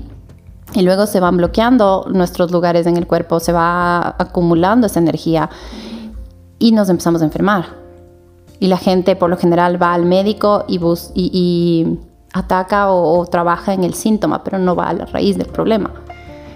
Y 0.73 0.81
luego 0.81 1.07
se 1.07 1.19
van 1.19 1.35
bloqueando 1.35 2.05
nuestros 2.09 2.49
lugares 2.49 2.87
en 2.87 2.95
el 2.95 3.05
cuerpo, 3.05 3.41
se 3.41 3.51
va 3.51 4.15
acumulando 4.17 4.87
esa 4.87 4.99
energía 4.99 5.49
y 6.57 6.71
nos 6.71 6.87
empezamos 6.87 7.21
a 7.21 7.25
enfermar. 7.25 7.65
Y 8.61 8.67
la 8.67 8.77
gente 8.77 9.17
por 9.17 9.29
lo 9.29 9.35
general 9.35 9.81
va 9.81 9.93
al 9.93 10.05
médico 10.05 10.63
y, 10.69 10.79
y, 11.13 11.99
ataca 12.31 12.91
o, 12.91 13.19
o, 13.19 13.25
trabaja 13.25 13.73
en 13.73 13.83
el 13.83 13.93
síntoma, 13.93 14.41
pero 14.45 14.57
no 14.57 14.73
va 14.73 14.87
a 14.87 14.93
la 14.93 15.05
raíz 15.05 15.37
del 15.37 15.47
problema. 15.47 15.91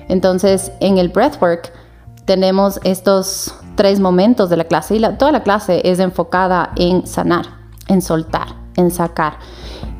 Entonces, 0.07 0.71
en 0.79 0.97
el 0.99 1.09
breathwork 1.09 1.73
tenemos 2.23 2.79
estos 2.85 3.53
tres 3.75 3.99
momentos 3.99 4.49
de 4.49 4.57
la 4.57 4.63
clase 4.63 4.95
y 4.95 5.01
toda 5.17 5.31
la 5.31 5.43
clase 5.43 5.81
es 5.83 5.99
enfocada 5.99 6.71
en 6.75 7.05
sanar, 7.05 7.56
en 7.87 8.01
soltar, 8.01 8.55
en 8.75 8.91
sacar. 8.91 9.39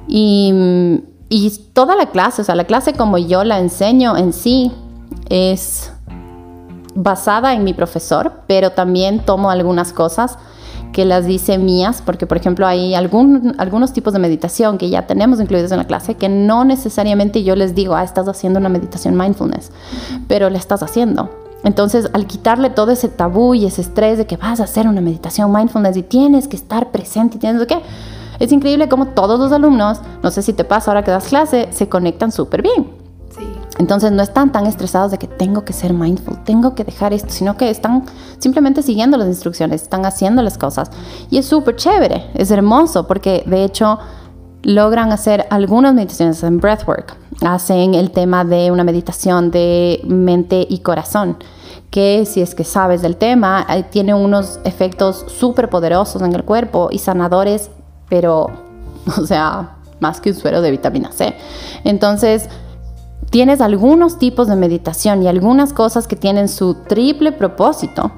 Y, 0.08 0.54
y 1.30 1.52
toda 1.73 1.95
la 1.95 2.08
clase, 2.08 2.41
o 2.41 2.45
sea, 2.45 2.56
la 2.56 2.65
clase 2.65 2.93
como 2.93 3.17
yo 3.17 3.43
la 3.43 3.60
enseño 3.60 4.15
en 4.17 4.34
sí 4.34 4.71
es 5.30 5.91
basada 6.95 7.54
en 7.54 7.63
mi 7.63 7.73
profesor, 7.73 8.41
pero 8.47 8.71
también 8.71 9.19
tomo 9.19 9.52
algunas 9.52 9.93
cosas 9.93 10.38
que 10.93 11.06
las 11.06 11.26
dice 11.26 11.60
mías, 11.60 12.02
porque 12.04 12.26
por 12.26 12.38
ejemplo 12.38 12.65
hay 12.65 12.95
algún, 12.95 13.56
algunos 13.60 13.93
tipos 13.93 14.13
de 14.13 14.19
meditación 14.19 14.80
que 14.80 14.89
ya 14.89 15.06
tenemos 15.06 15.39
incluidos 15.39 15.71
en 15.71 15.78
la 15.78 15.84
clase 15.86 16.15
que 16.15 16.28
no 16.28 16.65
necesariamente 16.65 17.43
yo 17.43 17.56
les 17.56 17.76
digo, 17.76 17.95
ah, 17.95 18.04
estás 18.04 18.28
haciendo 18.28 18.60
una 18.60 18.69
meditación 18.69 19.15
mindfulness, 19.15 19.71
pero 20.28 20.50
la 20.50 20.58
estás 20.58 20.82
haciendo. 20.82 21.30
Entonces, 21.63 22.10
al 22.13 22.28
quitarle 22.28 22.70
todo 22.70 22.91
ese 22.91 23.10
tabú 23.10 23.54
y 23.54 23.65
ese 23.65 23.82
estrés 23.82 24.17
de 24.17 24.26
que 24.28 24.38
vas 24.38 24.60
a 24.60 24.65
hacer 24.65 24.88
una 24.88 25.02
meditación 25.02 25.52
mindfulness 25.52 25.98
y 25.98 26.04
tienes 26.04 26.48
que 26.48 26.56
estar 26.56 26.91
presente 26.91 27.38
y 27.38 27.39
tienes 27.39 27.65
que... 27.65 27.82
Es 28.39 28.52
increíble 28.52 28.88
cómo 28.88 29.08
todos 29.08 29.39
los 29.39 29.52
alumnos, 29.52 30.00
no 30.22 30.30
sé 30.30 30.43
si 30.43 30.54
te 30.54 30.63
pasa 30.63 30.91
ahora 30.91 31.04
que 31.04 31.12
das 31.12 31.28
clase, 31.28 31.70
se 31.72 31.89
conectan 31.89 32.32
súper 32.32 32.62
bien. 32.62 32.91
Sí. 33.36 33.41
Entonces 33.80 34.12
no 34.12 34.22
están 34.22 34.52
tan 34.52 34.67
estresados 34.67 35.12
de 35.12 35.17
que 35.17 35.28
tengo 35.28 35.65
que 35.65 35.74
ser 35.74 35.93
mindful, 35.93 36.43
tengo 36.43 36.76
que 36.76 36.84
dejar 36.84 37.13
esto, 37.13 37.30
sino 37.30 37.58
que 37.58 37.70
están 37.70 38.06
simplemente 38.38 38.84
siguiendo 38.84 39.17
las 39.17 39.28
instrucciones, 39.28 39.82
están 39.82 40.06
haciendo 40.06 40.43
las 40.43 40.58
cosas. 40.58 40.91
Y 41.32 41.39
es 41.39 41.48
súper 41.48 41.76
chévere, 41.76 42.30
es 42.36 42.52
hermoso, 42.52 43.08
porque 43.08 43.43
de 43.48 43.63
hecho 43.63 44.00
logran 44.63 45.12
hacer 45.12 45.48
algunas 45.50 45.93
meditaciones 45.93 46.43
en 46.43 46.60
breathwork. 46.60 47.15
Hacen 47.41 47.93
el 47.93 48.12
tema 48.12 48.43
de 48.43 48.72
una 48.72 48.84
meditación 48.84 49.52
de 49.52 50.02
mente 50.06 50.65
y 50.67 50.80
corazón, 50.80 51.38
que 51.89 52.26
si 52.26 52.41
es 52.41 52.56
que 52.56 52.63
sabes 52.63 53.02
del 53.02 53.17
tema, 53.17 53.65
eh, 53.70 53.84
tiene 53.84 54.13
unos 54.13 54.60
efectos 54.63 55.26
súper 55.28 55.70
poderosos 55.70 56.22
en 56.22 56.34
el 56.34 56.43
cuerpo 56.43 56.89
y 56.91 57.00
sanadores, 57.00 57.70
pero, 58.10 58.48
o 59.17 59.26
sea, 59.26 59.78
más 60.00 60.22
que 60.22 60.32
un 60.32 60.36
suero 60.36 60.62
de 60.62 60.72
vitamina 60.72 61.12
C. 61.12 61.36
Entonces, 61.84 62.50
tienes 63.30 63.62
algunos 63.62 64.20
tipos 64.20 64.48
de 64.48 64.56
meditación 64.56 65.24
y 65.24 65.28
algunas 65.28 65.74
cosas 65.74 66.08
que 66.08 66.15
tienen 66.15 66.48
su 66.48 66.76
triple 66.88 67.32
propósito 67.32 68.12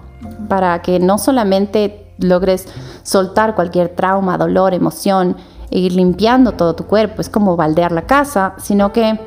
para 0.48 0.82
que 0.82 1.00
no 1.00 1.18
solamente 1.18 2.14
logres 2.18 2.68
soltar 3.04 3.56
cualquier 3.56 3.90
trauma, 3.90 4.38
dolor, 4.38 4.74
emoción, 4.74 5.38
ir 5.72 5.94
limpiando 5.94 6.54
todo 6.54 6.76
tu 6.76 6.86
cuerpo, 6.86 7.22
es 7.22 7.30
como 7.30 7.56
baldear 7.56 7.92
la 7.92 8.04
casa, 8.04 8.54
sino 8.58 8.92
que 8.92 9.20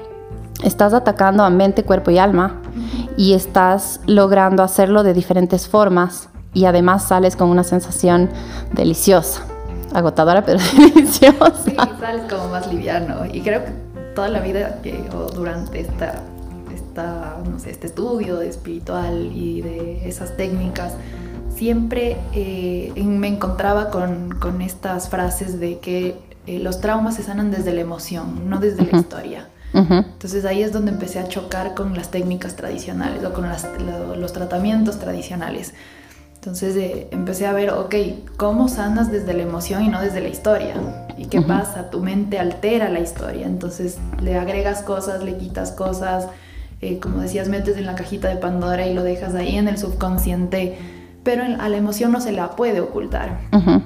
estás 0.62 0.94
atacando 0.94 1.44
a 1.44 1.50
mente, 1.50 1.84
cuerpo 1.84 2.10
y 2.10 2.18
alma 2.18 2.60
y 3.16 3.34
estás 3.34 4.00
logrando 4.06 4.62
hacerlo 4.62 5.02
de 5.02 5.14
diferentes 5.14 5.68
formas 5.68 6.28
y 6.54 6.66
además 6.66 7.08
sales 7.08 7.36
con 7.36 7.48
una 7.48 7.64
sensación 7.64 8.30
deliciosa, 8.72 9.42
agotadora 9.94 10.44
pero 10.44 10.58
deliciosa. 10.76 11.54
Sí, 11.64 11.76
sales 12.00 12.30
como 12.30 12.48
más 12.48 12.72
liviano 12.72 13.26
y 13.26 13.40
creo 13.40 13.64
que 13.64 13.72
toda 14.14 14.28
la 14.28 14.40
vida 14.40 14.80
que, 14.82 15.08
o 15.14 15.30
durante 15.30 15.80
esta, 15.80 16.22
esta, 16.74 17.38
no 17.50 17.58
sé, 17.58 17.70
este 17.70 17.86
estudio 17.86 18.36
de 18.36 18.48
espiritual 18.48 19.30
y 19.34 19.62
de 19.62 20.08
esas 20.08 20.36
técnicas, 20.36 20.94
siempre 21.54 22.16
eh, 22.34 22.92
me 22.96 23.28
encontraba 23.28 23.90
con, 23.90 24.30
con, 24.38 24.62
estas 24.62 25.08
frases 25.08 25.60
de 25.60 25.78
que 25.78 26.16
eh, 26.46 26.58
los 26.58 26.80
traumas 26.80 27.16
se 27.16 27.22
sanan 27.22 27.50
desde 27.50 27.72
la 27.72 27.80
emoción, 27.80 28.48
no 28.50 28.58
desde 28.58 28.84
la 28.90 28.98
historia. 28.98 29.48
Entonces 29.74 30.44
ahí 30.44 30.62
es 30.62 30.72
donde 30.72 30.90
empecé 30.90 31.18
a 31.18 31.28
chocar 31.28 31.74
con 31.74 31.94
las 31.94 32.10
técnicas 32.10 32.56
tradicionales 32.56 33.24
o 33.24 33.32
con 33.32 33.46
los 34.20 34.32
tratamientos 34.32 34.98
tradicionales. 34.98 35.72
Entonces 36.34 36.76
eh, 36.76 37.08
empecé 37.12 37.46
a 37.46 37.52
ver, 37.52 37.70
ok, 37.70 37.94
¿cómo 38.36 38.68
sanas 38.68 39.10
desde 39.10 39.32
la 39.32 39.44
emoción 39.44 39.84
y 39.84 39.88
no 39.88 40.02
desde 40.02 40.20
la 40.20 40.28
historia? 40.28 40.74
¿Y 41.16 41.26
qué 41.26 41.40
pasa? 41.40 41.88
Tu 41.88 42.00
mente 42.00 42.38
altera 42.38 42.88
la 42.88 42.98
historia, 42.98 43.46
entonces 43.46 43.98
le 44.20 44.36
agregas 44.36 44.82
cosas, 44.82 45.22
le 45.22 45.38
quitas 45.38 45.70
cosas, 45.70 46.26
eh, 46.80 46.98
como 46.98 47.20
decías, 47.20 47.48
metes 47.48 47.76
en 47.76 47.86
la 47.86 47.94
cajita 47.94 48.28
de 48.28 48.36
Pandora 48.36 48.86
y 48.86 48.92
lo 48.92 49.04
dejas 49.04 49.36
ahí 49.36 49.56
en 49.56 49.68
el 49.68 49.78
subconsciente, 49.78 50.76
pero 51.22 51.44
a 51.44 51.68
la 51.68 51.76
emoción 51.76 52.10
no 52.10 52.20
se 52.20 52.32
la 52.32 52.56
puede 52.56 52.80
ocultar, 52.80 53.38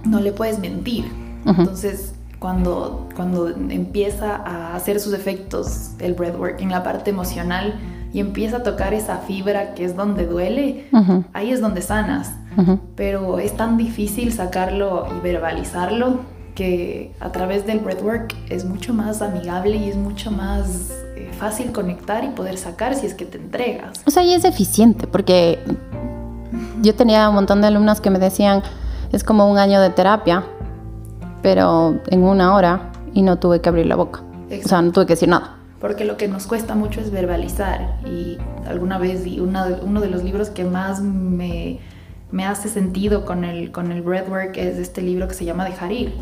no 0.04 0.20
le 0.20 0.32
puedes 0.32 0.58
mentir. 0.58 1.04
Entonces 1.44 2.14
cuando, 2.38 3.08
cuando 3.14 3.48
empieza 3.48 4.36
a 4.36 4.74
hacer 4.76 5.00
sus 5.00 5.14
efectos 5.14 5.92
el 5.98 6.14
breathwork 6.14 6.60
en 6.60 6.70
la 6.70 6.82
parte 6.82 7.10
emocional 7.10 7.74
y 8.12 8.20
empieza 8.20 8.58
a 8.58 8.62
tocar 8.62 8.94
esa 8.94 9.18
fibra 9.18 9.74
que 9.74 9.84
es 9.84 9.96
donde 9.96 10.26
duele, 10.26 10.88
ahí 11.32 11.50
es 11.50 11.60
donde 11.60 11.82
sanas. 11.82 12.32
Pero 12.94 13.38
es 13.38 13.54
tan 13.56 13.76
difícil 13.76 14.32
sacarlo 14.32 15.06
y 15.16 15.20
verbalizarlo 15.20 16.20
que 16.54 17.12
a 17.20 17.30
través 17.30 17.66
del 17.66 17.80
breathwork 17.80 18.34
es 18.48 18.64
mucho 18.64 18.94
más 18.94 19.20
amigable 19.20 19.76
y 19.76 19.90
es 19.90 19.96
mucho 19.96 20.30
más 20.30 20.90
eh, 21.16 21.30
fácil 21.38 21.70
conectar 21.70 22.24
y 22.24 22.28
poder 22.28 22.56
sacar 22.56 22.94
si 22.94 23.06
es 23.06 23.12
que 23.12 23.26
te 23.26 23.36
entregas. 23.36 24.00
O 24.06 24.10
sea, 24.10 24.24
y 24.24 24.32
es 24.32 24.44
eficiente, 24.46 25.06
porque 25.06 25.58
yo 26.80 26.94
tenía 26.94 27.28
un 27.28 27.34
montón 27.34 27.60
de 27.60 27.66
alumnas 27.66 28.00
que 28.00 28.08
me 28.08 28.18
decían, 28.18 28.62
es 29.12 29.22
como 29.22 29.50
un 29.50 29.58
año 29.58 29.80
de 29.82 29.90
terapia, 29.90 30.44
pero 31.46 32.00
en 32.08 32.24
una 32.24 32.56
hora 32.56 32.90
y 33.14 33.22
no 33.22 33.38
tuve 33.38 33.60
que 33.60 33.68
abrir 33.68 33.86
la 33.86 33.94
boca. 33.94 34.20
O 34.50 34.68
sea, 34.68 34.82
no 34.82 34.90
tuve 34.90 35.06
que 35.06 35.12
decir 35.12 35.28
nada. 35.28 35.58
Porque 35.80 36.04
lo 36.04 36.16
que 36.16 36.26
nos 36.26 36.48
cuesta 36.48 36.74
mucho 36.74 37.00
es 37.00 37.12
verbalizar. 37.12 38.00
Y 38.04 38.36
alguna 38.68 38.98
vez 38.98 39.22
vi 39.22 39.38
uno 39.38 40.00
de 40.00 40.10
los 40.10 40.24
libros 40.24 40.50
que 40.50 40.64
más 40.64 41.00
me, 41.00 41.78
me, 42.32 42.44
hace 42.44 42.68
sentido 42.68 43.24
con 43.24 43.44
el, 43.44 43.70
con 43.70 43.92
el 43.92 44.02
breathwork 44.02 44.56
es 44.56 44.76
este 44.78 45.02
libro 45.02 45.28
que 45.28 45.34
se 45.34 45.44
llama 45.44 45.64
Dejar 45.64 45.92
ir. 45.92 46.14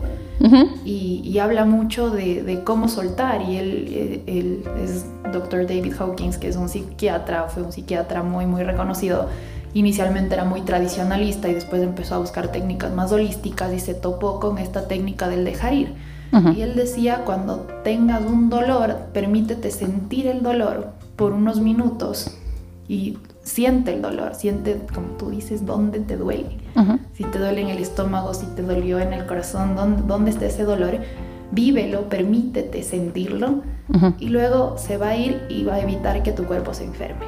y, 0.85 1.23
y, 1.25 1.39
habla 1.39 1.65
mucho 1.65 2.11
de, 2.11 2.43
de, 2.43 2.63
cómo 2.63 2.89
soltar. 2.89 3.41
Y 3.49 3.57
él, 3.57 4.23
él 4.27 4.63
es 4.83 5.07
Dr. 5.33 5.67
David 5.67 5.95
Hawkins, 5.99 6.37
que 6.37 6.49
es 6.49 6.57
un 6.57 6.69
psiquiatra, 6.69 7.45
fue 7.45 7.63
un 7.63 7.73
psiquiatra 7.73 8.23
muy, 8.23 8.45
muy 8.45 8.63
reconocido 8.63 9.31
inicialmente 9.75 10.35
era 10.35 10.45
muy 10.45 10.63
tradicionalista 10.63 11.49
y 11.49 11.55
después 11.55 11.83
empezó 11.83 12.15
a 12.15 12.19
buscar 12.19 12.49
técnicas 12.49 12.93
más 12.95 13.13
holísticas 13.13 13.73
y 13.73 13.81
se 13.81 13.95
topó 13.95 14.41
con 14.41 14.59
esta 14.59 14.89
técnica 14.89 15.29
del 15.29 15.45
dejar 15.45 15.75
ir. 15.75 15.95
Y 16.57 16.63
él 16.63 16.75
decía, 16.75 17.23
cuando 17.25 17.59
tengas 17.85 18.25
un 18.25 18.51
dolor, 18.51 18.97
permítete 19.13 19.71
sentir 19.71 20.27
el 20.27 20.43
dolor 20.43 20.89
por 21.15 21.33
unos 21.33 21.61
minutos 21.61 22.37
y 22.89 23.19
siente 23.45 23.95
el 23.95 24.03
dolor, 24.03 24.35
siente, 24.35 24.81
como 24.93 25.09
tú 25.17 25.31
dices, 25.31 25.65
dónde 25.65 26.01
te 26.01 26.17
duele. 26.17 26.59
Si 27.13 27.23
te 27.23 27.39
duele 27.39 27.61
en 27.61 27.69
el 27.69 27.79
estómago, 27.79 28.35
si 28.35 28.47
te 28.47 28.63
dolió 28.63 28.99
en 28.99 29.13
el 29.13 29.27
corazón, 29.27 29.77
dónde, 29.77 30.03
dónde 30.03 30.31
está 30.33 30.47
ese 30.47 30.65
dolor, 30.65 30.99
vívelo, 31.53 32.09
permítete 32.09 32.83
sentirlo 32.83 33.63
y 34.19 34.29
luego 34.29 34.77
se 34.77 34.97
va 34.97 35.11
a 35.11 35.17
ir 35.17 35.43
y 35.49 35.63
va 35.63 35.75
a 35.75 35.81
evitar 35.81 36.23
que 36.25 36.33
tu 36.33 36.45
cuerpo 36.45 36.75
se 36.75 36.85
enferme. 36.85 37.25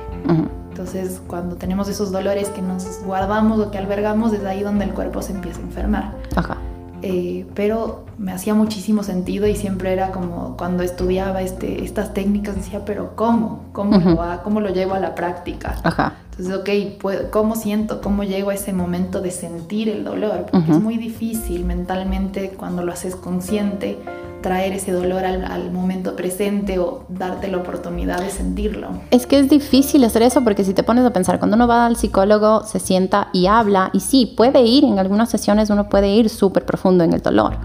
Entonces, 0.78 1.22
cuando 1.26 1.56
tenemos 1.56 1.88
esos 1.88 2.12
dolores 2.12 2.50
que 2.50 2.60
nos 2.60 3.02
guardamos 3.02 3.58
o 3.60 3.70
que 3.70 3.78
albergamos, 3.78 4.34
es 4.34 4.44
ahí 4.44 4.62
donde 4.62 4.84
el 4.84 4.90
cuerpo 4.90 5.22
se 5.22 5.32
empieza 5.32 5.58
a 5.58 5.62
enfermar. 5.62 6.12
Ajá. 6.34 6.58
Eh, 7.00 7.46
pero 7.54 8.04
me 8.18 8.32
hacía 8.32 8.52
muchísimo 8.52 9.02
sentido 9.02 9.46
y 9.46 9.56
siempre 9.56 9.94
era 9.94 10.12
como 10.12 10.54
cuando 10.58 10.82
estudiaba 10.82 11.40
este, 11.40 11.82
estas 11.82 12.12
técnicas 12.12 12.56
decía, 12.56 12.84
pero 12.84 13.16
¿cómo? 13.16 13.64
¿Cómo, 13.72 13.96
lo, 13.96 14.42
¿Cómo 14.44 14.60
lo 14.60 14.68
llevo 14.68 14.92
a 14.92 15.00
la 15.00 15.14
práctica? 15.14 15.76
Ajá. 15.82 16.12
Entonces, 16.32 16.54
ok, 16.54 17.30
¿cómo 17.30 17.56
siento? 17.56 18.02
¿Cómo 18.02 18.24
llego 18.24 18.50
a 18.50 18.54
ese 18.54 18.74
momento 18.74 19.22
de 19.22 19.30
sentir 19.30 19.88
el 19.88 20.04
dolor? 20.04 20.44
Porque 20.52 20.72
es 20.72 20.80
muy 20.80 20.98
difícil 20.98 21.64
mentalmente 21.64 22.50
cuando 22.50 22.82
lo 22.82 22.92
haces 22.92 23.16
consciente 23.16 23.98
traer 24.46 24.74
ese 24.74 24.92
dolor 24.92 25.24
al, 25.24 25.72
momento 25.72 26.14
presente 26.14 26.78
o 26.78 27.04
darte 27.09 27.48
la 27.48 27.56
oportunidad 27.56 28.20
de 28.20 28.30
sentirlo. 28.30 28.90
Es 29.11 29.26
que 29.26 29.40
es 29.40 29.50
difícil 29.50 30.04
hacer 30.04 30.22
eso 30.22 30.44
porque 30.44 30.62
si 30.62 30.72
te 30.72 30.85
pones 30.85 31.04
a 31.04 31.12
pensar, 31.12 31.40
cuando 31.40 31.56
uno 31.56 31.66
va 31.66 31.85
al 31.85 31.96
psicólogo, 31.96 32.62
se 32.62 32.78
sienta 32.78 33.26
y 33.32 33.48
habla, 33.48 33.90
y 33.92 33.98
sí, 33.98 34.32
puede 34.37 34.62
ir, 34.62 34.85
en 34.85 35.00
algunas 35.00 35.30
sesiones 35.30 35.68
uno 35.68 35.88
puede 35.88 36.11
ir 36.11 36.28
súper 36.28 36.64
profundo 36.64 37.02
en 37.02 37.12
el 37.12 37.22
dolor 37.22 37.56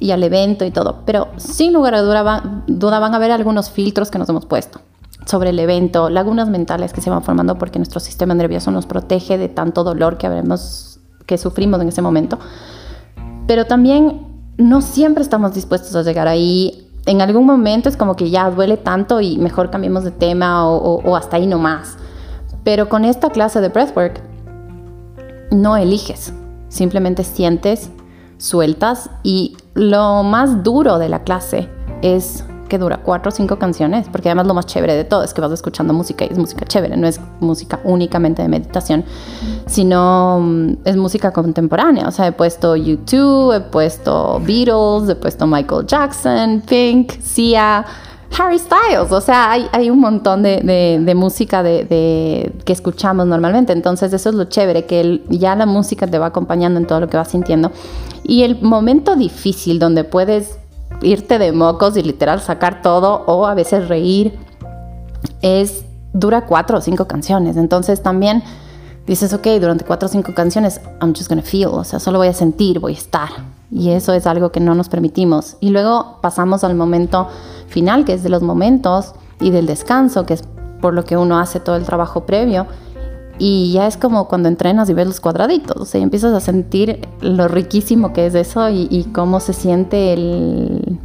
y 0.00 0.10
al 0.10 0.22
evento 0.22 0.66
y 0.66 0.70
todo, 0.70 0.98
pero 1.06 1.28
sin 1.38 1.72
lugar 1.72 1.94
a 1.94 2.02
duda, 2.02 2.62
duda 2.66 2.98
van 2.98 3.14
a 3.14 3.16
haber 3.16 3.30
algunos 3.30 3.70
filtros 3.70 4.10
que 4.10 4.18
nos 4.18 4.28
hemos 4.28 4.44
puesto 4.44 4.82
sobre 5.24 5.48
el 5.48 5.58
evento, 5.60 6.10
lagunas 6.10 6.50
mentales 6.50 6.92
que 6.92 7.00
se 7.00 7.08
van 7.08 7.22
formando 7.22 7.56
porque 7.56 7.78
nuestro 7.78 8.00
sistema 8.00 8.34
nervioso 8.34 8.70
nos 8.70 8.84
protege 8.84 9.38
de 9.38 9.48
tanto 9.48 9.82
dolor 9.82 10.18
que 10.18 10.26
habremos, 10.26 11.00
que 11.24 11.38
sufrimos 11.38 11.80
en 11.80 11.88
ese 11.88 12.02
momento. 12.02 12.38
Pero 13.46 13.64
también 13.64 14.31
no 14.62 14.80
siempre 14.80 15.22
estamos 15.22 15.54
dispuestos 15.54 15.94
a 15.94 16.02
llegar 16.02 16.28
ahí. 16.28 16.88
En 17.06 17.20
algún 17.20 17.46
momento 17.46 17.88
es 17.88 17.96
como 17.96 18.16
que 18.16 18.30
ya 18.30 18.50
duele 18.50 18.76
tanto 18.76 19.20
y 19.20 19.36
mejor 19.38 19.70
cambiemos 19.70 20.04
de 20.04 20.12
tema 20.12 20.68
o, 20.68 21.16
hasta 21.16 21.36
ahí 21.36 21.46
nomás. 21.46 21.96
Pero 22.64 22.88
con 22.88 23.04
esta 23.04 23.30
clase 23.30 23.60
de 23.60 23.68
breathwork 23.68 24.20
no 25.50 25.76
eliges, 25.76 26.32
simplemente 26.68 27.24
sientes, 27.24 27.90
sueltas 28.38 29.10
y 29.22 29.56
lo 29.74 30.22
más 30.22 30.62
duro 30.62 30.98
de 30.98 31.08
la 31.08 31.24
clase 31.24 31.68
es 32.02 32.44
que 32.72 32.78
dura 32.78 33.00
cuatro 33.04 33.28
o 33.28 33.32
cinco 33.32 33.58
canciones, 33.58 34.06
porque 34.10 34.30
además 34.30 34.46
lo 34.46 34.54
más 34.54 34.64
chévere 34.64 34.94
de 34.94 35.04
todo 35.04 35.22
es 35.24 35.34
que 35.34 35.42
vas 35.42 35.52
escuchando 35.52 35.92
música 35.92 36.24
y 36.24 36.28
es 36.28 36.38
música 36.38 36.64
chévere, 36.64 36.96
no 36.96 37.06
es 37.06 37.20
música 37.38 37.80
únicamente 37.84 38.40
de 38.40 38.48
meditación, 38.48 39.04
sino 39.66 40.40
mm, 40.40 40.76
es 40.86 40.96
música 40.96 41.32
contemporánea. 41.32 42.08
O 42.08 42.10
sea, 42.10 42.28
he 42.28 42.32
puesto 42.32 42.74
YouTube, 42.74 43.52
he 43.52 43.60
puesto 43.60 44.40
Beatles, 44.40 45.10
he 45.10 45.16
puesto 45.16 45.46
Michael 45.46 45.86
Jackson, 45.86 46.62
Pink, 46.66 47.12
Sia. 47.20 47.84
Harry 48.38 48.58
Styles, 48.58 49.12
o 49.12 49.20
sea, 49.20 49.50
hay, 49.50 49.66
hay 49.72 49.90
un 49.90 50.00
montón 50.00 50.42
de, 50.42 50.62
de, 51.04 51.14
música 51.14 51.62
de, 51.62 52.50
que 52.64 52.72
escuchamos 52.72 53.26
normalmente, 53.26 53.74
entonces 53.74 54.10
eso 54.14 54.30
es 54.30 54.34
lo 54.34 54.44
chévere, 54.44 54.86
que 54.86 55.22
ya 55.28 55.54
la 55.54 55.66
música 55.66 56.06
te 56.06 56.18
va 56.18 56.28
acompañando 56.28 56.80
en 56.80 56.86
todo 56.86 57.00
lo 57.00 57.08
que 57.10 57.18
vas 57.18 57.28
sintiendo. 57.28 57.72
Y 58.24 58.44
el 58.44 58.62
momento 58.62 59.16
difícil 59.16 59.78
donde 59.78 60.04
puedes 60.04 60.61
irte 61.00 61.38
de 61.38 61.52
mocos 61.52 61.96
y 61.96 62.02
literal 62.02 62.40
sacar 62.40 62.82
todo 62.82 63.24
o 63.26 63.46
a 63.46 63.54
veces 63.54 63.88
reír, 63.88 64.38
es 65.40 65.84
dura 66.12 66.46
cuatro 66.46 66.78
o 66.78 66.80
cinco 66.80 67.06
canciones. 67.06 67.56
Entonces 67.56 68.02
también 68.02 68.42
dices, 69.06 69.32
ok, 69.32 69.46
durante 69.60 69.84
cuatro 69.84 70.06
o 70.06 70.10
cinco 70.10 70.34
canciones, 70.34 70.80
I'm 71.00 71.14
just 71.14 71.28
gonna 71.28 71.42
feel, 71.42 71.68
o 71.68 71.84
sea, 71.84 71.98
solo 71.98 72.18
voy 72.18 72.28
a 72.28 72.34
sentir, 72.34 72.78
voy 72.78 72.94
a 72.94 72.98
estar. 72.98 73.28
Y 73.70 73.90
eso 73.90 74.12
es 74.12 74.26
algo 74.26 74.52
que 74.52 74.60
no 74.60 74.74
nos 74.74 74.88
permitimos. 74.88 75.56
Y 75.60 75.70
luego 75.70 76.18
pasamos 76.20 76.62
al 76.62 76.74
momento 76.74 77.28
final, 77.68 78.04
que 78.04 78.12
es 78.12 78.22
de 78.22 78.28
los 78.28 78.42
momentos 78.42 79.14
y 79.40 79.50
del 79.50 79.66
descanso, 79.66 80.26
que 80.26 80.34
es 80.34 80.44
por 80.80 80.92
lo 80.92 81.04
que 81.04 81.16
uno 81.16 81.38
hace 81.38 81.58
todo 81.58 81.76
el 81.76 81.84
trabajo 81.84 82.26
previo. 82.26 82.66
Y 83.38 83.72
ya 83.72 83.86
es 83.86 83.96
como 83.96 84.28
cuando 84.28 84.48
entrenas 84.48 84.88
y 84.90 84.94
ves 84.94 85.06
los 85.06 85.20
cuadraditos, 85.20 85.76
o 85.76 85.84
sea, 85.84 86.00
empiezas 86.00 86.32
a 86.34 86.40
sentir 86.40 87.08
lo 87.20 87.48
riquísimo 87.48 88.12
que 88.12 88.26
es 88.26 88.34
eso 88.34 88.68
y, 88.68 89.08
cómo 89.12 89.40
se 89.40 89.52
siente 89.52 90.12
el, 90.12 90.98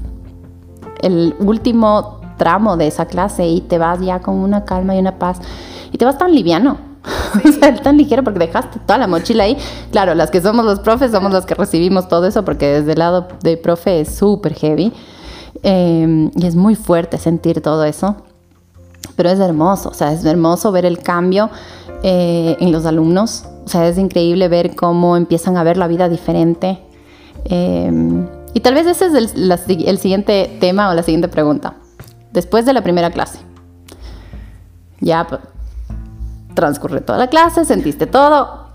el 1.01 1.35
último 1.39 2.21
tramo 2.37 2.77
de 2.77 2.87
esa 2.87 3.05
clase 3.05 3.47
y 3.47 3.61
te 3.61 3.77
vas 3.77 3.99
ya 4.01 4.19
con 4.21 4.35
una 4.35 4.65
calma 4.65 4.95
y 4.95 4.99
una 4.99 5.17
paz 5.17 5.39
y 5.91 5.97
te 5.97 6.05
vas 6.05 6.17
tan 6.17 6.33
liviano. 6.33 6.77
tan 7.83 7.97
ligero 7.97 8.23
porque 8.23 8.39
dejaste 8.39 8.79
toda 8.79 8.99
la 8.99 9.07
mochila 9.07 9.45
ahí. 9.45 9.57
Claro, 9.91 10.13
las 10.13 10.29
que 10.29 10.41
somos 10.41 10.65
los 10.65 10.79
profes 10.79 11.11
somos 11.11 11.31
las 11.31 11.45
que 11.45 11.55
recibimos 11.55 12.07
todo 12.07 12.27
eso 12.27 12.43
porque 12.43 12.67
desde 12.67 12.93
el 12.93 12.99
lado 12.99 13.27
de 13.41 13.57
profe 13.57 14.01
es 14.01 14.15
súper 14.15 14.53
heavy 14.53 14.91
eh, 15.63 16.29
y 16.35 16.45
es 16.45 16.55
muy 16.55 16.75
fuerte 16.75 17.17
sentir 17.17 17.61
todo 17.61 17.85
eso. 17.85 18.17
Pero 19.17 19.29
es 19.29 19.39
hermoso, 19.39 19.89
o 19.89 19.93
sea, 19.93 20.13
es 20.13 20.23
hermoso 20.23 20.71
ver 20.71 20.85
el 20.85 20.99
cambio 20.99 21.49
eh, 22.03 22.55
en 22.61 22.71
los 22.71 22.85
alumnos. 22.85 23.43
O 23.65 23.67
sea, 23.67 23.85
es 23.85 23.97
increíble 23.97 24.47
ver 24.47 24.75
cómo 24.75 25.17
empiezan 25.17 25.57
a 25.57 25.63
ver 25.63 25.75
la 25.75 25.87
vida 25.87 26.07
diferente. 26.07 26.79
Eh, 27.45 27.91
y 28.53 28.59
tal 28.59 28.73
vez 28.73 28.87
ese 28.87 29.07
es 29.07 29.35
el, 29.35 29.99
siguiente 29.99 30.57
tema 30.59 30.89
o 30.89 30.93
la 30.93 31.03
siguiente 31.03 31.27
pregunta. 31.27 31.75
Después 32.31 32.65
de 32.65 32.73
la 32.73 32.81
primera 32.81 33.11
clase, 33.11 33.39
ya 34.99 35.27
transcurre 36.53 37.01
toda 37.01 37.19
la 37.19 37.27
clase, 37.27 37.65
sentiste 37.65 38.07
todo. 38.07 38.67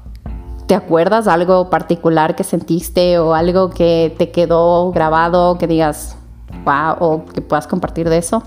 ¿Te 0.66 0.74
acuerdas 0.74 1.26
algo 1.26 1.68
particular 1.70 2.36
que 2.36 2.44
sentiste 2.44 3.18
o 3.18 3.34
algo 3.34 3.70
que 3.70 4.14
te 4.18 4.30
quedó 4.30 4.92
grabado 4.92 5.58
que 5.58 5.66
digas, 5.66 6.16
wow, 6.64 6.96
o 7.00 7.24
que 7.24 7.40
puedas 7.42 7.66
compartir 7.66 8.08
de 8.08 8.18
eso? 8.18 8.42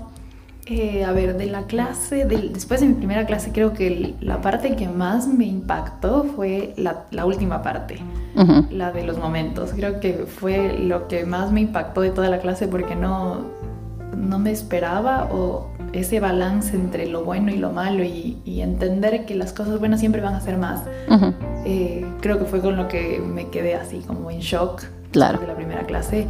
Eh, 0.68 1.04
a 1.04 1.12
ver, 1.12 1.36
de 1.36 1.46
la 1.46 1.62
clase, 1.62 2.24
después 2.24 2.80
de 2.80 2.86
mi 2.86 2.94
primera 2.94 3.24
clase, 3.24 3.52
creo 3.52 3.72
que 3.72 4.16
la 4.20 4.40
parte 4.40 4.74
que 4.74 4.88
más 4.88 5.28
me 5.28 5.44
impactó 5.44 6.24
fue 6.24 6.74
la, 6.76 7.24
última 7.24 7.62
parte, 7.62 7.98
la 8.70 8.90
de 8.90 9.04
los 9.04 9.16
momentos. 9.16 9.70
Creo 9.74 10.00
que 10.00 10.26
fue 10.26 10.76
lo 10.76 11.06
que 11.06 11.24
más 11.24 11.52
me 11.52 11.60
impactó 11.60 12.00
de 12.00 12.10
toda 12.10 12.28
la 12.28 12.40
clase 12.40 12.66
porque 12.66 12.96
no, 12.96 13.42
no 14.16 14.40
me 14.40 14.50
esperaba 14.50 15.28
o 15.32 15.68
ese 15.92 16.18
balance 16.18 16.74
entre 16.74 17.06
lo 17.06 17.22
bueno 17.22 17.52
y 17.52 17.58
lo 17.58 17.70
malo 17.70 18.02
y, 18.02 18.42
entender 18.60 19.26
que 19.26 19.36
las 19.36 19.52
cosas 19.52 19.78
buenas 19.78 20.00
siempre 20.00 20.20
van 20.20 20.34
a 20.34 20.40
ser 20.40 20.58
más. 20.58 20.82
Eh, 21.64 22.04
creo 22.20 22.40
que 22.40 22.44
fue 22.44 22.60
con 22.60 22.76
lo 22.76 22.88
que 22.88 23.20
me 23.20 23.48
quedé 23.50 23.76
así 23.76 24.00
como 24.00 24.32
en 24.32 24.40
shock 24.40 24.82
claro. 25.12 25.38
de 25.38 25.46
la 25.46 25.54
primera 25.54 25.84
clase. 25.84 26.26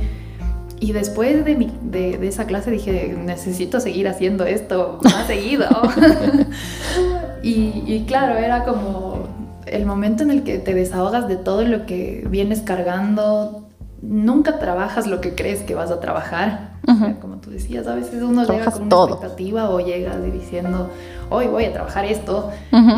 Y 0.78 0.92
después 0.92 1.44
de, 1.44 1.54
mi, 1.54 1.72
de, 1.82 2.26
esa 2.26 2.46
clase 2.46 2.70
dije, 2.70 3.16
necesito 3.18 3.80
seguir 3.80 4.08
haciendo 4.08 4.44
esto 4.44 4.98
más 5.02 5.26
seguido. 5.26 5.66
y, 7.42 7.82
y, 7.86 8.04
claro, 8.06 8.36
era 8.36 8.64
como 8.64 9.26
el 9.66 9.86
momento 9.86 10.22
en 10.22 10.30
el 10.30 10.42
que 10.42 10.58
te 10.58 10.74
desahogas 10.74 11.28
de 11.28 11.36
todo 11.36 11.62
lo 11.62 11.86
que 11.86 12.26
vienes 12.28 12.60
cargando. 12.60 13.68
Nunca 14.02 14.58
trabajas 14.58 15.06
lo 15.06 15.20
que 15.22 15.34
crees 15.34 15.62
que 15.62 15.74
vas 15.74 15.90
a 15.90 16.00
trabajar. 16.00 16.72
como 17.20 17.36
tú 17.36 17.50
decías, 17.50 17.86
a 17.86 17.94
veces 17.94 18.22
uno 18.22 18.44
llega 18.44 18.70
con 18.70 18.82
una 18.82 19.04
expectativa 19.04 19.70
o 19.70 19.80
llega 19.80 20.18
diciendo, 20.18 20.90
hoy 21.30 21.46
voy 21.46 21.64
a 21.64 21.72
trabajar 21.72 22.04
esto, 22.04 22.50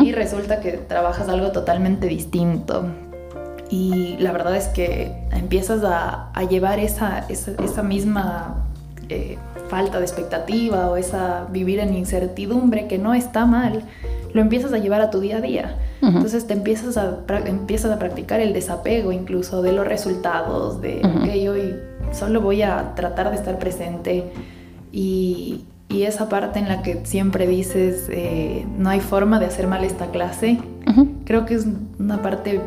y 0.03 0.11
resulta 0.11 0.59
que 0.59 0.73
trabajas 0.73 1.29
algo 1.29 1.51
totalmente 1.51 2.07
distinto 2.07 2.85
y 3.69 4.17
la 4.17 4.31
verdad 4.31 4.55
es 4.55 4.67
que 4.67 5.11
empiezas 5.31 5.81
a, 5.83 6.31
llevar 6.49 6.79
esa, 6.79 7.25
esa, 7.29 7.83
misma 7.83 8.65
eh, 9.09 9.37
falta 9.69 9.99
de 9.99 10.05
expectativa 10.05 10.89
o 10.89 10.97
esa 10.97 11.45
vivir 11.51 11.79
en 11.79 11.93
incertidumbre 11.93 12.87
que 12.87 12.97
no 12.97 13.13
está 13.13 13.45
mal, 13.45 13.83
lo 14.33 14.41
empiezas 14.41 14.73
a 14.73 14.79
llevar 14.79 15.01
a 15.01 15.11
tu 15.11 15.19
día 15.19 15.37
a 15.37 15.41
día. 15.41 15.75
Entonces 16.01 16.47
te 16.47 16.53
empiezas 16.53 16.97
a, 16.97 17.19
empiezas 17.45 17.91
a 17.91 17.99
practicar 17.99 18.39
el 18.39 18.53
desapego 18.53 19.11
incluso 19.11 19.61
de 19.61 19.73
los 19.73 19.85
resultados, 19.85 20.81
de, 20.81 21.01
que 21.23 21.49
hoy 21.49 21.75
solo 22.11 22.41
voy 22.41 22.63
a 22.63 22.95
tratar 22.95 23.29
de 23.29 23.35
estar 23.35 23.59
presente. 23.59 24.31
Y, 24.91 25.65
y, 25.89 26.03
esa 26.03 26.29
parte 26.29 26.57
en 26.57 26.67
la 26.67 26.81
que 26.81 27.05
siempre 27.05 27.45
dices, 27.45 28.07
eh, 28.09 28.65
no 28.77 28.89
hay 28.89 29.01
forma 29.01 29.39
de 29.39 29.45
hacer 29.45 29.67
mal 29.67 29.83
esta 29.83 30.09
clase, 30.09 30.57
creo 31.25 31.45
que 31.45 31.55
es 31.55 31.67
una 31.99 32.23
parte 32.23 32.59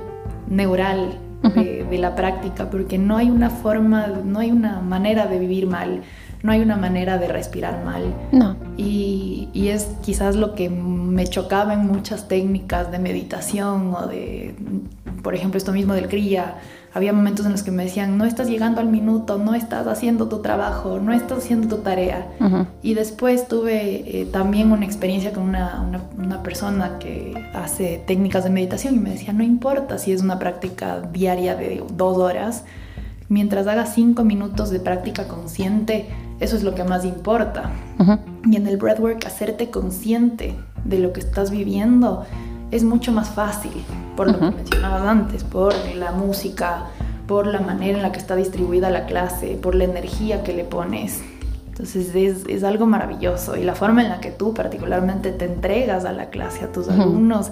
neural 0.52 1.18
de, 1.42 1.84
de, 1.84 1.98
la 1.98 2.14
práctica, 2.14 2.70
porque 2.70 2.98
no 2.98 3.16
hay 3.16 3.28
una 3.28 3.50
forma, 3.50 4.06
no 4.06 4.38
hay 4.38 4.52
una 4.52 4.80
manera 4.80 5.26
de 5.26 5.40
vivir 5.40 5.66
mal 5.66 6.02
no 6.42 6.52
hay 6.52 6.60
una 6.60 6.76
manera 6.76 7.18
de 7.18 7.28
respirar 7.28 7.84
mal. 7.84 8.14
No. 8.32 8.56
Y, 8.76 9.48
y, 9.52 9.68
es 9.68 9.88
quizás 10.02 10.36
lo 10.36 10.54
que 10.54 10.68
me 10.68 11.26
chocaba 11.26 11.74
en 11.74 11.86
muchas 11.86 12.28
técnicas 12.28 12.90
de 12.90 12.98
meditación 12.98 13.94
o 13.94 14.06
de, 14.06 14.54
por 15.22 15.34
ejemplo, 15.34 15.58
esto 15.58 15.72
mismo 15.72 15.94
del 15.94 16.08
cría. 16.08 16.56
Había 16.94 17.12
momentos 17.14 17.46
en 17.46 17.52
los 17.52 17.62
que 17.62 17.70
me 17.70 17.84
decían, 17.84 18.18
no 18.18 18.26
estás 18.26 18.48
llegando 18.48 18.80
al 18.80 18.88
minuto, 18.88 19.38
no 19.38 19.54
estás 19.54 19.86
haciendo 19.86 20.28
tu 20.28 20.40
trabajo, 20.40 21.00
no 21.00 21.12
estás 21.12 21.38
haciendo 21.38 21.76
tu 21.76 21.82
tarea. 21.82 22.28
Y 22.82 22.94
después 22.94 23.48
tuve 23.48 24.20
eh, 24.20 24.26
también 24.26 24.72
una 24.72 24.84
experiencia 24.84 25.32
con 25.32 25.44
una, 25.44 25.80
una, 25.80 26.02
una, 26.18 26.42
persona 26.42 26.98
que 26.98 27.32
hace 27.54 28.02
técnicas 28.06 28.44
de 28.44 28.50
meditación 28.50 28.94
y 28.94 28.98
me 28.98 29.10
decía, 29.10 29.32
no 29.32 29.42
importa 29.42 29.96
si 29.96 30.12
es 30.12 30.22
una 30.22 30.38
práctica 30.38 31.00
diaria 31.00 31.54
de 31.54 31.82
dos 31.94 32.18
horas, 32.18 32.64
mientras 33.28 33.66
hagas 33.66 33.94
cinco 33.94 34.24
minutos 34.24 34.68
de 34.68 34.78
práctica 34.78 35.26
consciente, 35.26 36.06
eso 36.40 36.56
es 36.56 36.62
lo 36.62 36.74
que 36.74 36.84
más 36.84 37.06
importa. 37.06 37.70
Y 38.44 38.56
en 38.56 38.66
el 38.66 38.76
breathwork, 38.76 39.24
hacerte 39.24 39.70
consciente 39.70 40.56
de 40.84 40.98
lo 40.98 41.12
que 41.12 41.20
estás 41.20 41.50
viviendo 41.50 42.24
es 42.72 42.84
mucho 42.84 43.12
más 43.12 43.30
fácil, 43.30 43.84
por 44.16 44.32
lo 44.32 44.38
que 44.38 44.56
mencionabas 44.56 45.06
antes, 45.06 45.44
por 45.44 45.74
la 45.94 46.10
música, 46.12 46.86
por 47.28 47.46
la 47.46 47.60
manera 47.60 47.98
en 47.98 48.02
la 48.02 48.12
que 48.12 48.18
está 48.18 48.34
distribuida 48.34 48.90
la 48.90 49.04
clase, 49.04 49.58
por 49.60 49.74
la 49.74 49.84
energía 49.84 50.42
que 50.42 50.54
le 50.54 50.64
pones. 50.64 51.22
Entonces 51.68 52.14
es, 52.14 52.44
es 52.48 52.64
algo 52.64 52.86
maravilloso 52.86 53.56
y 53.56 53.62
la 53.62 53.74
forma 53.74 54.02
en 54.02 54.08
la 54.08 54.20
que 54.20 54.30
tú 54.30 54.54
particularmente 54.54 55.32
te 55.32 55.44
entregas 55.44 56.06
a 56.06 56.12
la 56.12 56.30
clase, 56.30 56.64
a 56.64 56.72
tus 56.72 56.88
alumnos, 56.88 57.50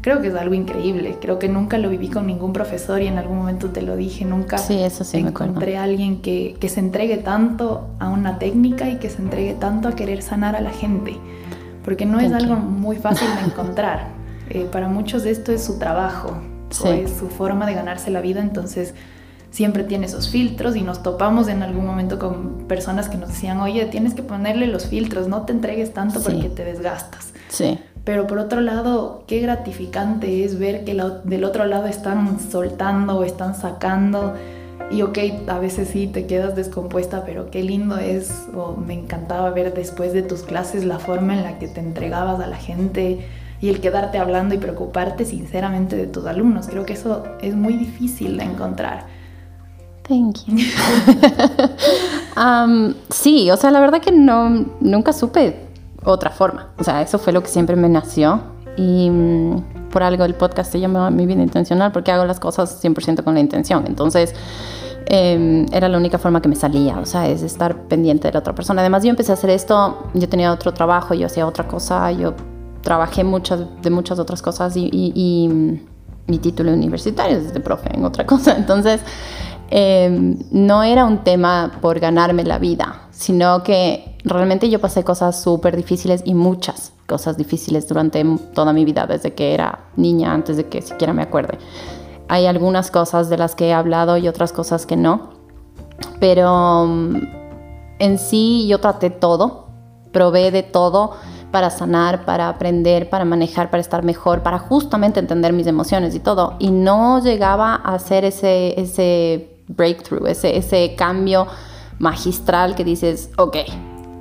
creo 0.00 0.22
que 0.22 0.28
es 0.28 0.34
algo 0.34 0.54
increíble. 0.54 1.18
Creo 1.20 1.38
que 1.38 1.50
nunca 1.50 1.76
lo 1.76 1.90
viví 1.90 2.08
con 2.08 2.26
ningún 2.26 2.54
profesor 2.54 3.02
y 3.02 3.08
en 3.08 3.18
algún 3.18 3.36
momento 3.36 3.68
te 3.70 3.82
lo 3.82 3.94
dije, 3.94 4.24
nunca 4.24 4.56
sí, 4.56 4.78
eso 4.78 5.04
sí 5.04 5.18
encontré 5.18 5.76
a 5.76 5.82
alguien 5.82 6.22
que, 6.22 6.56
que, 6.58 6.70
se 6.70 6.80
entregue 6.80 7.18
tanto 7.18 7.90
a 7.98 8.08
una 8.08 8.38
técnica 8.38 8.88
y 8.88 8.96
que 8.96 9.10
se 9.10 9.20
entregue 9.20 9.52
tanto 9.52 9.88
a 9.88 9.92
querer 9.92 10.22
sanar 10.22 10.56
a 10.56 10.62
la 10.62 10.70
gente, 10.70 11.16
porque 11.84 12.06
no 12.06 12.20
es 12.20 12.32
algo 12.32 12.56
muy 12.56 12.96
fácil 12.96 13.28
de 13.38 13.50
encontrar. 13.50 14.21
Eh, 14.54 14.68
para 14.70 14.86
muchos 14.86 15.24
esto 15.24 15.50
es 15.50 15.64
su 15.64 15.78
trabajo, 15.78 16.36
es 16.84 17.10
su 17.10 17.28
forma 17.28 17.64
de 17.64 17.72
ganarse 17.72 18.10
la 18.10 18.20
vida, 18.20 18.42
entonces 18.42 18.92
siempre 19.50 19.82
tiene 19.82 20.04
esos 20.04 20.28
filtros 20.28 20.76
y 20.76 20.82
nos 20.82 21.02
topamos 21.02 21.48
en 21.48 21.62
algún 21.62 21.86
momento 21.86 22.18
con 22.18 22.66
personas 22.68 23.08
que 23.08 23.16
nos 23.16 23.30
decían, 23.30 23.60
oye, 23.60 23.86
tienes 23.86 24.12
que 24.12 24.22
ponerle 24.22 24.66
los 24.66 24.88
filtros, 24.88 25.26
no 25.26 25.46
te 25.46 25.52
entregues 25.52 25.94
tanto 25.94 26.20
porque 26.20 26.50
te 26.50 26.66
desgastas. 26.66 27.32
Sí. 27.48 27.78
Pero 28.04 28.26
por 28.26 28.36
otro 28.36 28.60
lado, 28.60 29.24
qué 29.26 29.40
gratificante 29.40 30.44
es 30.44 30.58
ver 30.58 30.84
que 30.84 31.00
del 31.24 31.44
otro 31.44 31.64
lado 31.64 31.86
están 31.86 32.38
soltando 32.38 33.20
o 33.20 33.24
están 33.24 33.54
sacando. 33.54 34.34
Y 34.90 35.00
ok, 35.00 35.18
a 35.46 35.58
veces 35.60 35.88
sí 35.88 36.08
te 36.08 36.26
quedas 36.26 36.54
descompuesta, 36.56 37.24
pero 37.24 37.50
qué 37.50 37.62
lindo 37.62 37.96
es, 37.96 38.48
o 38.54 38.76
me 38.76 38.92
encantaba 38.92 39.48
ver 39.48 39.72
después 39.72 40.12
de 40.12 40.20
tus 40.20 40.42
clases 40.42 40.84
la 40.84 40.98
forma 40.98 41.32
en 41.32 41.42
la 41.42 41.58
que 41.58 41.68
te 41.68 41.80
entregabas 41.80 42.38
a 42.38 42.46
la 42.46 42.58
gente 42.58 43.26
y 43.62 43.68
el 43.68 43.80
quedarte 43.80 44.18
hablando 44.18 44.56
y 44.56 44.58
preocuparte 44.58 45.24
sinceramente 45.24 45.96
de 45.96 46.08
tus 46.08 46.26
alumnos. 46.26 46.66
Creo 46.66 46.84
que 46.84 46.94
eso 46.94 47.22
es 47.40 47.54
muy 47.54 47.74
difícil 47.74 48.36
de 48.36 48.42
encontrar. 48.42 49.06
Thank 50.02 50.46
you. 50.46 50.56
um, 52.36 52.92
sí, 53.08 53.52
o 53.52 53.56
sea, 53.56 53.70
la 53.70 53.78
verdad 53.78 54.00
que 54.00 54.10
no, 54.10 54.66
nunca 54.80 55.12
supe 55.12 55.60
otra 56.04 56.30
forma. 56.30 56.70
O 56.76 56.82
sea, 56.82 57.02
eso 57.02 57.20
fue 57.20 57.32
lo 57.32 57.40
que 57.40 57.48
siempre 57.48 57.76
me 57.76 57.88
nació. 57.88 58.42
Y 58.76 59.08
mm, 59.08 59.90
por 59.92 60.02
algo 60.02 60.24
el 60.24 60.34
podcast 60.34 60.72
se 60.72 60.80
llama 60.80 61.08
Mi 61.10 61.24
vida 61.24 61.42
intencional, 61.42 61.92
porque 61.92 62.10
hago 62.10 62.24
las 62.24 62.40
cosas 62.40 62.82
100% 62.82 63.22
con 63.22 63.34
la 63.34 63.40
intención. 63.40 63.84
Entonces, 63.86 64.34
em, 65.06 65.66
era 65.72 65.88
la 65.88 65.98
única 65.98 66.18
forma 66.18 66.42
que 66.42 66.48
me 66.48 66.56
salía, 66.56 66.98
o 66.98 67.06
sea, 67.06 67.28
es 67.28 67.42
estar 67.42 67.82
pendiente 67.82 68.26
de 68.26 68.32
la 68.32 68.40
otra 68.40 68.56
persona. 68.56 68.80
Además, 68.80 69.04
yo 69.04 69.10
empecé 69.10 69.30
a 69.30 69.34
hacer 69.34 69.50
esto, 69.50 70.10
yo 70.14 70.28
tenía 70.28 70.52
otro 70.52 70.74
trabajo, 70.74 71.14
yo 71.14 71.26
hacía 71.26 71.46
otra 71.46 71.68
cosa, 71.68 72.10
yo 72.10 72.34
trabajé 72.82 73.24
muchas, 73.24 73.60
de 73.82 73.90
muchas 73.90 74.18
otras 74.18 74.42
cosas 74.42 74.76
y, 74.76 74.90
y 74.92 75.48
mm, 75.48 75.80
mi 76.26 76.38
título 76.38 76.72
universitario 76.72 77.38
es 77.38 77.54
de 77.54 77.60
profe 77.60 77.94
en 77.94 78.04
otra 78.04 78.26
cosa. 78.26 78.56
Entonces, 78.56 79.00
Em, 79.74 80.36
no 80.50 80.82
era 80.82 81.06
un 81.06 81.24
tema 81.24 81.72
por 81.80 81.98
ganarme 81.98 82.44
la 82.44 82.58
vida, 82.58 83.08
sino 83.10 83.62
que 83.62 84.18
realmente 84.22 84.68
yo 84.68 84.82
pasé 84.82 85.02
cosas 85.02 85.40
súper 85.40 85.78
difíciles 85.78 86.20
y 86.26 86.34
muchas 86.34 86.92
cosas 87.06 87.38
difíciles 87.38 87.88
durante 87.88 88.22
toda 88.52 88.74
mi 88.74 88.84
vida, 88.84 89.06
desde 89.06 89.32
que 89.32 89.54
era 89.54 89.86
niña, 89.96 90.34
antes 90.34 90.58
de 90.58 90.68
que 90.68 90.82
siquiera 90.82 91.14
me 91.14 91.22
acuerde. 91.22 91.56
Hay 92.28 92.44
algunas 92.44 92.90
cosas 92.90 93.30
de 93.30 93.38
las 93.38 93.54
que 93.54 93.68
he 93.68 93.72
hablado 93.72 94.18
y 94.18 94.28
otras 94.28 94.52
cosas 94.52 94.84
que 94.84 94.98
no, 94.98 95.30
pero 96.20 96.84
mm, 96.86 97.16
en 97.98 98.18
sí 98.18 98.66
yo 98.68 98.78
traté 98.78 99.08
todo, 99.08 99.68
probé 100.12 100.50
de 100.50 100.64
todo 100.64 101.12
para 101.52 101.70
sanar, 101.70 102.24
para 102.24 102.48
aprender, 102.48 103.08
para 103.08 103.24
manejar, 103.24 103.70
para 103.70 103.80
estar 103.80 104.02
mejor, 104.02 104.42
para 104.42 104.58
justamente 104.58 105.20
entender 105.20 105.52
mis 105.52 105.68
emociones 105.68 106.14
y 106.14 106.20
todo. 106.20 106.56
Y 106.58 106.70
no 106.70 107.22
llegaba 107.22 107.74
a 107.74 107.94
hacer 107.94 108.24
ese, 108.24 108.80
ese 108.80 109.50
breakthrough, 109.68 110.26
ese, 110.26 110.56
ese 110.56 110.94
cambio 110.96 111.46
magistral 111.98 112.74
que 112.74 112.84
dices, 112.84 113.30
ok, 113.36 113.58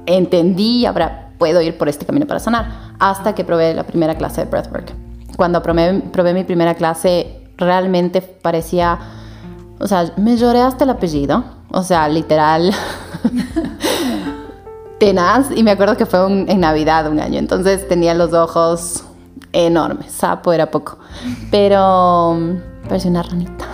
entendí, 0.05 0.85
ahora 0.85 1.31
puedo 1.39 1.61
ir 1.61 1.77
por 1.77 1.89
este 1.89 2.05
camino 2.05 2.27
para 2.27 2.39
sanar, 2.39 2.93
hasta 2.99 3.33
que 3.33 3.43
probé 3.43 3.73
la 3.73 3.83
primera 3.83 4.15
clase 4.15 4.45
de 4.45 4.51
breathwork. 4.51 4.93
Cuando 5.37 5.63
probé, 5.63 6.01
probé 6.11 6.33
mi 6.33 6.43
primera 6.43 6.75
clase, 6.75 7.41
realmente 7.57 8.21
parecía, 8.21 8.99
o 9.79 9.87
sea, 9.87 10.11
me 10.17 10.37
lloré 10.37 10.61
hasta 10.61 10.83
el 10.83 10.91
apellido, 10.91 11.43
o 11.71 11.81
sea, 11.81 12.07
literal. 12.09 12.71
tenaz 15.01 15.49
y 15.55 15.63
me 15.63 15.71
acuerdo 15.71 15.97
que 15.97 16.05
fue 16.05 16.19
en 16.27 16.59
Navidad 16.59 17.09
un 17.09 17.19
año, 17.19 17.39
entonces 17.39 17.87
tenía 17.87 18.13
los 18.13 18.33
ojos 18.33 19.03
enormes, 19.51 20.11
sapo 20.11 20.53
era 20.53 20.69
poco, 20.69 20.99
pero 21.49 22.37
parecía 22.87 23.09
una 23.09 23.23
ranita. 23.23 23.65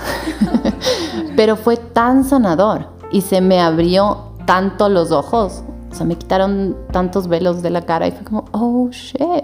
Pero 1.35 1.55
fue 1.55 1.77
tan 1.77 2.23
sanador 2.23 2.87
y 3.11 3.21
se 3.21 3.41
me 3.41 3.59
abrió 3.59 4.31
tanto 4.45 4.89
los 4.89 5.11
ojos. 5.11 5.63
O 5.91 5.93
sea, 5.93 6.03
me 6.03 6.15
quitaron 6.15 6.75
tantos 6.91 7.27
velos 7.27 7.61
de 7.61 7.69
la 7.69 7.81
cara 7.81 8.07
y 8.07 8.11
fue 8.11 8.23
como, 8.23 8.45
oh 8.53 8.89
shit. 8.89 9.43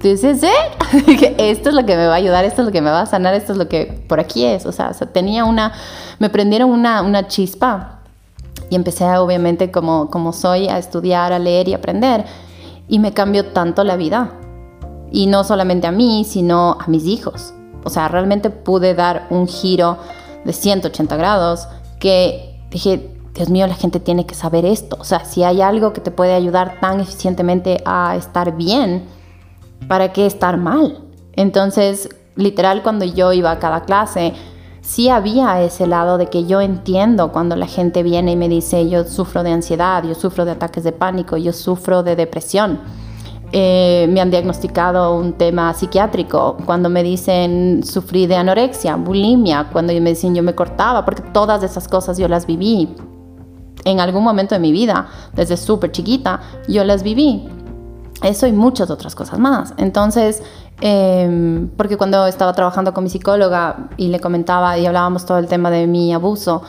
This 0.00 0.24
is 0.24 0.42
it. 0.42 1.34
esto 1.38 1.68
es 1.68 1.74
lo 1.76 1.86
que 1.86 1.94
me 1.94 2.08
va 2.08 2.14
a 2.14 2.16
ayudar, 2.16 2.44
esto 2.44 2.62
es 2.62 2.66
lo 2.66 2.72
que 2.72 2.80
me 2.80 2.90
va 2.90 3.02
a 3.02 3.06
sanar, 3.06 3.34
esto 3.34 3.52
es 3.52 3.58
lo 3.58 3.68
que 3.68 4.04
por 4.08 4.18
aquí 4.18 4.44
es. 4.44 4.66
O 4.66 4.72
sea, 4.72 4.90
tenía 4.92 5.44
una, 5.44 5.72
me 6.18 6.28
prendieron 6.28 6.70
una, 6.70 7.02
una 7.02 7.28
chispa 7.28 7.97
y 8.70 8.76
empecé 8.76 9.04
obviamente 9.16 9.70
como, 9.70 10.10
como 10.10 10.32
soy 10.32 10.68
a 10.68 10.78
estudiar, 10.78 11.32
a 11.32 11.38
leer 11.38 11.68
y 11.68 11.74
aprender. 11.74 12.24
Y 12.88 12.98
me 12.98 13.12
cambió 13.12 13.46
tanto 13.46 13.84
la 13.84 13.96
vida. 13.96 14.32
Y 15.10 15.26
no 15.26 15.44
solamente 15.44 15.86
a 15.86 15.92
mí, 15.92 16.24
sino 16.24 16.76
a 16.80 16.86
mis 16.88 17.04
hijos. 17.04 17.54
O 17.84 17.90
sea, 17.90 18.08
realmente 18.08 18.50
pude 18.50 18.94
dar 18.94 19.26
un 19.30 19.46
giro 19.46 19.98
de 20.44 20.52
180 20.52 21.16
grados, 21.16 21.68
que 21.98 22.60
dije, 22.70 23.10
Dios 23.34 23.50
mío, 23.50 23.66
la 23.66 23.74
gente 23.74 24.00
tiene 24.00 24.26
que 24.26 24.34
saber 24.34 24.64
esto. 24.64 24.96
O 25.00 25.04
sea, 25.04 25.24
si 25.24 25.44
hay 25.44 25.60
algo 25.62 25.92
que 25.92 26.00
te 26.00 26.10
puede 26.10 26.34
ayudar 26.34 26.80
tan 26.80 27.00
eficientemente 27.00 27.82
a 27.84 28.16
estar 28.16 28.56
bien, 28.56 29.04
¿para 29.86 30.12
qué 30.12 30.26
estar 30.26 30.56
mal? 30.56 30.98
Entonces, 31.34 32.08
literal, 32.34 32.82
cuando 32.82 33.04
yo 33.04 33.32
iba 33.32 33.50
a 33.50 33.58
cada 33.58 33.82
clase, 33.82 34.34
sí 34.88 35.10
había 35.10 35.60
ese 35.60 35.86
lado 35.86 36.16
de 36.16 36.28
que 36.28 36.46
yo 36.46 36.62
entiendo 36.62 37.30
cuando 37.30 37.56
la 37.56 37.66
gente 37.66 38.02
viene 38.02 38.32
y 38.32 38.36
me 38.36 38.48
dice, 38.48 38.88
yo 38.88 39.04
sufro 39.04 39.42
de 39.42 39.52
ansiedad, 39.52 40.02
yo 40.02 40.14
sufro 40.14 40.46
de 40.46 40.52
ataques 40.52 40.82
de 40.82 40.92
pánico, 40.92 41.36
yo 41.36 41.52
sufro 41.52 42.02
de 42.02 42.16
depresión. 42.16 42.80
Eh, 43.52 44.08
me 44.10 44.22
han 44.22 44.30
diagnosticado 44.30 45.14
un 45.14 45.34
tema 45.34 45.74
psiquiátrico, 45.74 46.56
cuando 46.64 46.88
me 46.88 47.02
dicen 47.02 47.82
sufrí 47.84 48.26
de 48.26 48.36
anorexia, 48.36 48.96
bulimia, 48.96 49.68
cuando 49.70 49.92
me 49.92 50.10
dicen 50.10 50.34
yo 50.34 50.42
me 50.42 50.54
cortaba, 50.54 51.04
porque 51.04 51.20
todas 51.34 51.62
esas 51.62 51.86
cosas 51.86 52.16
yo 52.16 52.26
las 52.26 52.46
viví 52.46 52.88
en 53.84 54.00
algún 54.00 54.24
momento 54.24 54.54
de 54.54 54.58
mi 54.58 54.72
vida, 54.72 55.08
desde 55.34 55.58
súper 55.58 55.92
chiquita, 55.92 56.40
yo 56.66 56.82
las 56.84 57.02
viví. 57.02 57.46
Eso 58.22 58.46
y 58.46 58.52
muchas 58.52 58.90
otras 58.90 59.14
cosas 59.14 59.38
más. 59.38 59.74
Entonces, 59.76 60.42
em, 60.80 61.68
porque 61.76 61.96
cuando 61.96 62.26
estaba 62.26 62.52
trabajando 62.52 62.94
con 62.94 63.04
mi 63.04 63.10
psicóloga 63.10 63.88
y 63.96 64.08
le 64.08 64.20
comentaba 64.20 64.78
y 64.78 64.86
hablábamos 64.86 65.26
todo 65.26 65.38
el 65.38 65.46
tema 65.46 65.70
de 65.70 65.86
mi 65.86 66.12
abuso, 66.12 66.62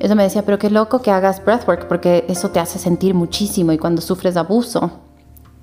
Eso 0.00 0.14
me 0.14 0.22
decía, 0.22 0.44
pero 0.44 0.60
qué 0.60 0.70
loco 0.70 1.02
que 1.02 1.10
hagas 1.10 1.44
breathwork 1.44 1.88
porque 1.88 2.24
eso 2.28 2.50
te 2.50 2.60
hace 2.60 2.78
sentir 2.78 3.14
muchísimo 3.14 3.72
y 3.72 3.78
cuando 3.78 4.00
sufres 4.00 4.36
abuso, 4.36 4.92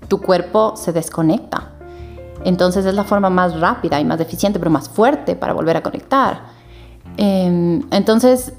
tu 0.10 0.20
cuerpo 0.22 0.74
se 0.76 0.92
desconecta. 0.92 1.72
Entonces 2.44 2.86
es 2.86 2.94
la 2.94 3.06
forma 3.06 3.30
más 3.30 3.60
rápida 3.60 4.00
y 4.00 4.04
más 4.06 4.20
eficiente, 4.20 4.60
pero 4.60 4.72
más 4.72 4.90
fuerte 4.90 5.36
para 5.36 5.54
volver 5.54 5.78
a 5.78 5.84
conectar. 5.84 6.42
Em, 7.18 7.84
entonces, 7.92 8.54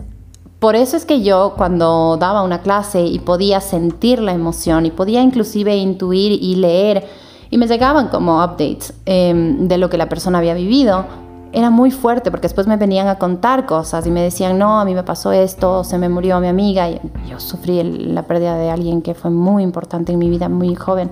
por 0.58 0.74
eso 0.74 0.96
es 0.96 1.04
que 1.04 1.22
yo 1.22 1.54
cuando 1.56 2.16
daba 2.16 2.42
una 2.42 2.62
clase 2.62 3.02
y 3.02 3.18
podía 3.18 3.60
sentir 3.60 4.20
la 4.20 4.32
emoción 4.32 4.86
y 4.86 4.90
podía 4.90 5.20
inclusive 5.22 5.76
intuir 5.76 6.32
y 6.32 6.56
leer 6.56 7.06
y 7.50 7.58
me 7.58 7.66
llegaban 7.66 8.08
como 8.08 8.42
updates 8.42 8.92
em, 9.04 9.68
de 9.68 9.78
lo 9.78 9.88
que 9.88 9.98
la 9.98 10.08
persona 10.08 10.38
había 10.38 10.54
vivido, 10.54 11.04
era 11.52 11.70
muy 11.70 11.90
fuerte 11.90 12.30
porque 12.30 12.48
después 12.48 12.66
me 12.66 12.76
venían 12.76 13.08
a 13.08 13.16
contar 13.16 13.66
cosas 13.66 14.06
y 14.06 14.10
me 14.10 14.20
decían, 14.20 14.58
no, 14.58 14.80
a 14.80 14.84
mí 14.84 14.94
me 14.94 15.02
pasó 15.02 15.32
esto, 15.32 15.84
se 15.84 15.96
me 15.96 16.08
murió 16.08 16.38
mi 16.40 16.48
amiga. 16.48 16.90
Y 16.90 17.00
yo 17.28 17.40
sufrí 17.40 17.82
la 17.82 18.24
pérdida 18.24 18.56
de 18.56 18.70
alguien 18.70 19.00
que 19.00 19.14
fue 19.14 19.30
muy 19.30 19.62
importante 19.62 20.12
en 20.12 20.18
mi 20.18 20.28
vida, 20.28 20.48
muy 20.48 20.74
joven. 20.74 21.10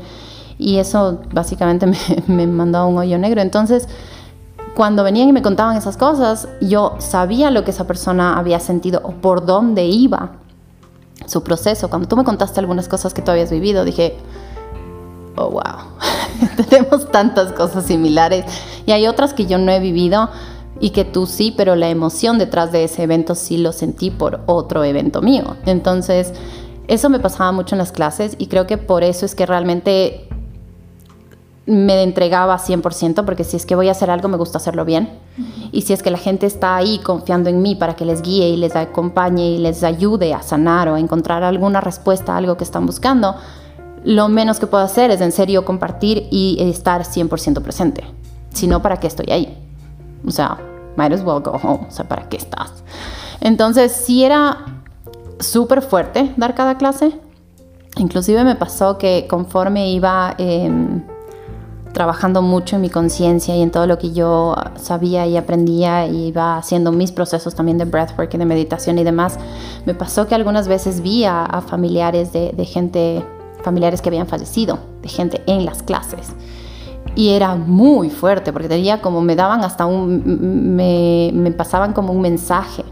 Y 0.59 0.77
eso 0.77 1.21
básicamente 1.33 1.87
me, 1.87 1.97
me 2.27 2.47
mandó 2.47 2.79
a 2.79 2.87
un 2.87 2.99
hoyo 2.99 3.17
negro. 3.17 3.41
Entonces, 3.41 3.89
cuando 4.75 5.05
venían 5.05 5.29
y 5.29 5.33
me 5.33 5.41
contaban 5.41 5.77
esas 5.77 5.97
cosas, 5.97 6.49
yo 6.61 6.97
sabía 6.99 7.51
lo 7.51 7.65
que 7.65 7.71
esa 7.71 7.87
persona 7.87 8.39
había 8.39 8.61
sentido 8.61 9.01
o 9.05 9.13
por 9.13 9.47
dónde 9.47 9.87
iba 9.87 10.33
su 11.27 11.43
proceso. 11.43 11.89
Cuando 11.89 12.09
tú 12.09 12.17
me 12.17 12.25
contaste 12.25 12.61
algunas 12.61 12.89
cosas 12.89 13.15
que 13.15 13.23
tú 13.23 13.31
habías 13.31 13.51
vivido, 13.51 13.85
dije, 13.85 14.17
oh, 15.37 15.51
wow, 15.51 15.63
tenemos 16.69 17.11
tantas 17.11 17.53
cosas 17.53 17.87
similares 17.87 18.45
y 18.87 18.93
hay 18.93 19.07
otras 19.07 19.35
que 19.35 19.47
yo 19.47 19.59
no 19.59 19.71
he 19.73 19.81
vivido 19.81 20.31
y 20.81 20.91
que 20.91 21.05
tú 21.05 21.27
sí, 21.27 21.55
pero 21.57 21.77
la 21.77 21.89
emoción 21.89 22.39
detrás 22.39 22.73
de 22.73 22.85
ese 22.85 23.05
evento 23.05 23.35
sí 23.35 23.59
lo 23.59 23.73
sentí 23.73 24.11
por 24.11 24.41
otro 24.47 24.85
evento 24.85 25.23
mío. 25.23 25.57
Entonces, 25.67 26.33
eso 26.89 27.09
me 27.09 27.21
pasaba 27.21 27.53
mucho 27.53 27.75
en 27.75 27.79
las 27.79 27.93
clases 27.93 28.35
y 28.39 28.49
creo 28.49 28.67
que 28.67 28.77
por 28.77 29.05
eso 29.05 29.25
es 29.25 29.35
que 29.35 29.47
realmente 29.47 30.29
me 31.67 32.03
entregaba 32.03 32.59
100%, 32.59 33.25
porque 33.25 33.45
si 33.45 33.57
es 33.57 33.65
que 33.65 33.75
voy 33.75 33.89
a 33.89 33.93
hacer 33.93 34.11
algo, 34.11 34.29
me 34.29 34.37
gusta 34.37 34.59
hacerlo 34.59 34.85
bien. 34.85 35.09
Y 35.73 35.83
si 35.83 35.95
es 35.95 36.03
que 36.03 36.11
la 36.11 36.19
gente 36.19 36.47
está 36.47 36.77
ahí 36.77 36.99
confiando 36.99 37.49
en 37.49 37.63
mí 37.63 37.75
para 37.75 37.97
que 37.97 38.05
les 38.05 38.21
guíe 38.21 38.51
y 38.51 38.57
les 38.57 38.77
acompañe 38.77 39.53
y 39.53 39.59
les 39.59 39.83
ayude 39.83 40.35
a 40.35 40.43
sanar 40.43 40.89
o 40.89 40.95
a 40.95 41.01
encontrar 41.01 41.43
alguna 41.43 41.81
respuesta 41.81 42.35
a 42.35 42.37
algo 42.37 42.57
que 42.59 42.65
están 42.65 42.85
buscando, 42.85 43.37
lo 44.05 44.29
menos 44.29 44.61
que 44.61 44.67
puedo 44.67 44.85
hacer 44.85 45.11
es 45.11 45.21
en 45.21 45.33
serio 45.33 45.65
compartir 45.65 46.29
y 46.31 46.57
estar 46.61 47.03
100% 47.03 47.63
presente. 47.63 48.05
Si 48.53 48.67
no, 48.67 48.83
¿para 48.83 48.99
qué 48.99 49.07
estoy 49.07 49.31
ahí? 49.31 49.59
O 50.27 50.31
sea, 50.31 50.59
might 50.97 51.13
as 51.13 51.25
well 51.25 51.41
go 51.41 51.59
home. 51.63 51.87
O 51.89 51.91
sea, 51.91 52.07
¿para 52.07 52.29
qué 52.29 52.37
estás? 52.37 52.85
Entonces, 53.41 53.93
sí 53.93 54.25
era 54.25 54.83
súper 55.41 55.83
fuerte 55.83 56.33
dar 56.37 56.55
cada 56.55 56.77
clase. 56.77 57.19
Inclusive 57.97 58.45
me 58.45 58.57
pasó 58.57 58.99
que 58.99 59.27
conforme 59.29 59.91
iba... 59.91 60.35
Eh, 60.39 61.03
trabajando 61.95 62.43
mucho 62.43 62.77
en 62.77 62.83
mi 62.83 62.91
conciencia 62.91 63.57
y 63.57 63.63
en 63.63 63.71
todo 63.71 63.87
lo 63.87 63.97
que 63.97 64.13
yo 64.13 64.55
sabía 64.75 65.27
y 65.27 65.39
aprendía 65.39 66.07
y 66.07 66.27
iba 66.27 66.59
haciendo 66.59 66.93
mis 66.93 67.11
procesos 67.13 67.55
también 67.55 67.79
de 67.79 67.87
breathwork 67.87 68.35
y 68.35 68.37
de 68.37 68.45
meditación 68.45 68.99
y 68.99 69.05
demás, 69.05 69.39
me 69.87 69.95
pasó 69.95 70.27
que 70.27 70.35
algunas 70.35 70.69
veces 70.69 71.01
vi 71.01 71.25
a, 71.25 71.63
familiares 71.67 72.33
de, 72.33 72.65
gente, 72.67 73.25
familiares 73.65 74.01
que 74.01 74.09
habían 74.09 74.27
fallecido, 74.27 74.79
de 75.03 75.09
gente 75.09 75.43
en 75.47 75.65
las 75.65 75.83
clases. 75.83 76.35
Y 77.17 77.31
era 77.31 77.55
muy 77.55 78.11
fuerte 78.11 78.53
porque 78.53 78.69
tenía 78.69 79.01
como, 79.01 79.21
me 79.21 79.37
daban 79.37 79.63
hasta 79.65 79.87
un, 79.87 80.75
me, 80.77 81.53
pasaban 81.53 81.93
como 81.93 82.13
un 82.13 82.21
mensaje 82.21 82.85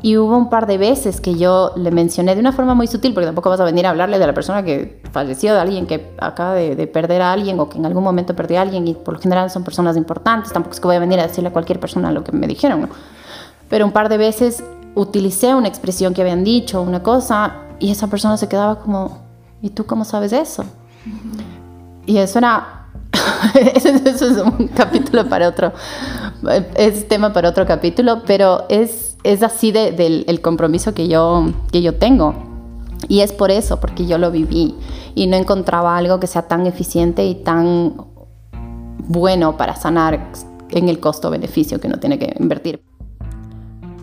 y 0.00 0.16
hubo 0.16 0.36
un 0.36 0.50
par 0.50 0.66
de 0.66 0.78
veces 0.78 1.20
que 1.20 1.36
yo 1.36 1.72
le 1.76 1.92
mencioné 1.92 2.34
de 2.34 2.40
una 2.40 2.52
forma 2.52 2.74
muy 2.74 2.88
sutil, 2.88 3.14
porque 3.14 3.26
tampoco 3.26 3.50
vas 3.50 3.60
a 3.60 3.64
venir 3.64 3.86
a 3.86 3.90
hablarle 3.90 4.18
de 4.18 4.26
la 4.26 4.34
persona 4.34 4.64
que 4.64 5.00
falleció, 5.12 5.54
de 5.54 5.60
alguien 5.60 5.86
que 5.86 6.12
acaba 6.18 6.54
de, 6.54 6.86
perder 6.88 7.22
a 7.22 7.32
alguien 7.32 7.60
o 7.60 7.68
que 7.68 7.78
en 7.78 7.86
algún 7.86 8.02
momento 8.02 8.34
perdió 8.34 8.58
a 8.58 8.62
alguien 8.62 8.86
y 8.88 8.94
por 8.94 9.14
lo 9.14 9.20
general 9.20 9.48
son 9.50 9.62
personas 9.62 9.96
importantes, 9.96 10.52
tampoco 10.52 10.74
es 10.74 10.80
que 10.80 10.88
voy 10.88 10.96
a 10.96 11.00
venir 11.00 11.20
a 11.20 11.26
decirle 11.26 11.50
a 11.50 11.52
cualquier 11.52 11.78
persona 11.78 12.10
lo 12.10 12.24
que 12.24 12.32
me 12.32 12.48
dijeron, 12.48 12.88
Pero 13.68 13.86
un 13.86 13.92
par 13.92 14.08
de 14.08 14.18
veces 14.18 14.64
utilicé 14.94 15.54
una 15.54 15.68
expresión 15.68 16.14
que 16.14 16.22
habían 16.22 16.44
dicho, 16.44 16.82
una 16.82 17.02
cosa, 17.02 17.54
y 17.78 17.90
esa 17.90 18.08
persona 18.08 18.36
se 18.36 18.48
quedaba 18.48 18.80
como, 18.80 19.18
¿y 19.62 19.70
tú 19.70 19.86
cómo 19.86 20.04
sabes 20.04 20.32
eso? 20.32 20.64
Y 22.04 22.18
eso 22.18 22.38
era, 22.38 22.88
eso 23.54 24.26
es 24.26 24.36
un 24.36 24.68
capítulo 24.68 25.28
para 25.28 25.48
otro, 25.48 25.72
es 26.76 27.08
tema 27.08 27.32
para 27.32 27.48
otro 27.48 27.64
capítulo, 27.64 28.22
pero 28.26 28.66
es 28.68 29.12
es 29.24 29.42
así 29.42 29.72
del 29.72 30.24
el 30.26 30.40
compromiso 30.40 30.94
que 30.94 31.08
yo, 31.08 31.52
que 31.70 31.82
yo 31.82 31.96
tengo. 31.96 32.34
Y 33.08 33.20
es 33.20 33.32
por 33.32 33.50
eso, 33.50 33.80
porque 33.80 34.06
yo 34.06 34.18
lo 34.18 34.30
viví 34.30 34.76
y 35.14 35.26
no 35.26 35.36
encontraba 35.36 35.96
algo 35.96 36.20
que 36.20 36.26
sea 36.26 36.42
tan 36.42 36.66
eficiente 36.66 37.26
y 37.26 37.34
tan 37.34 37.94
bueno 39.08 39.56
para 39.56 39.74
sanar 39.74 40.30
en 40.70 40.88
el 40.88 41.00
costo-beneficio 41.00 41.80
que 41.80 41.88
uno 41.88 41.98
tiene 41.98 42.18
que 42.18 42.34
invertir. 42.38 42.82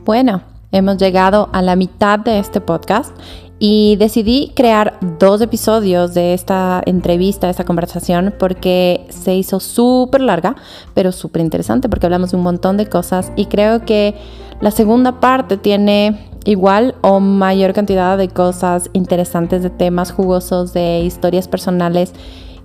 Bueno, 0.04 0.42
hemos 0.72 0.98
llegado 0.98 1.50
a 1.54 1.62
la 1.62 1.76
mitad 1.76 2.20
de 2.20 2.40
este 2.40 2.62
podcast 2.62 3.16
y 3.60 3.98
decidí 3.98 4.54
crear 4.56 4.98
dos 5.20 5.42
episodios 5.42 6.14
de 6.14 6.34
esta 6.34 6.82
entrevista, 6.86 7.48
de 7.48 7.52
esta 7.52 7.66
conversación, 7.66 8.34
porque 8.40 9.06
se 9.10 9.36
hizo 9.36 9.60
súper 9.60 10.22
larga, 10.22 10.56
pero 10.94 11.12
súper 11.12 11.42
interesante, 11.42 11.90
porque 11.90 12.06
hablamos 12.06 12.32
de 12.32 12.38
un 12.38 12.44
montón 12.44 12.78
de 12.78 12.88
cosas. 12.88 13.34
Y 13.36 13.48
creo 13.48 13.86
que 13.86 14.16
la 14.62 14.72
segunda 14.72 15.20
parte 15.20 15.58
tiene 15.58 16.30
igual 16.46 16.96
o 17.02 17.20
mayor 17.20 17.74
cantidad 17.74 18.18
de 18.18 18.30
cosas 18.30 18.90
interesantes, 18.94 19.62
de 19.62 19.70
temas 19.70 20.12
jugosos, 20.14 20.72
de 20.72 21.02
historias 21.02 21.50
personales 21.50 22.14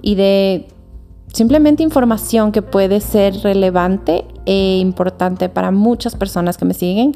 y 0.00 0.14
de 0.14 0.68
simplemente 1.32 1.82
información 1.82 2.52
que 2.52 2.62
puede 2.62 3.00
ser 3.00 3.34
relevante 3.42 4.24
e 4.46 4.78
importante 4.78 5.48
para 5.48 5.72
muchas 5.72 6.14
personas 6.14 6.56
que 6.56 6.64
me 6.64 6.74
siguen 6.74 7.14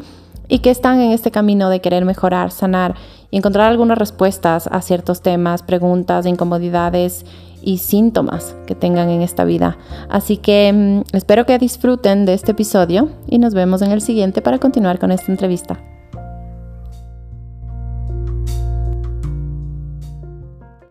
y 0.49 0.61
que 0.61 0.71
están 0.71 1.01
en 1.01 1.13
este 1.13 1.31
camino 1.31 1.71
de 1.71 1.81
querer 1.81 2.05
mejorar, 2.05 2.51
sanar 2.51 2.95
y 3.31 3.37
encontrar 3.37 3.69
algunas 3.69 3.99
respuestas 3.99 4.67
a 4.67 4.81
ciertos 4.81 5.21
temas, 5.23 5.63
preguntas, 5.63 6.27
incomodidades 6.27 7.25
y 7.63 7.79
síntomas 7.79 8.57
que 8.67 8.75
tengan 8.75 9.11
en 9.11 9.23
esta 9.23 9.45
vida. 9.45 9.79
Así 10.09 10.39
que 10.39 10.73
mm, 10.73 11.17
espero 11.17 11.45
que 11.45 11.59
disfruten 11.59 12.25
de 12.25 12.35
este 12.35 12.53
episodio 12.53 13.11
y 13.27 13.39
nos 13.39 13.55
vemos 13.55 13.83
en 13.83 13.93
el 13.93 14.01
siguiente 14.01 14.43
para 14.43 14.59
continuar 14.59 14.99
con 14.99 15.13
esta 15.13 15.31
entrevista. 15.31 15.98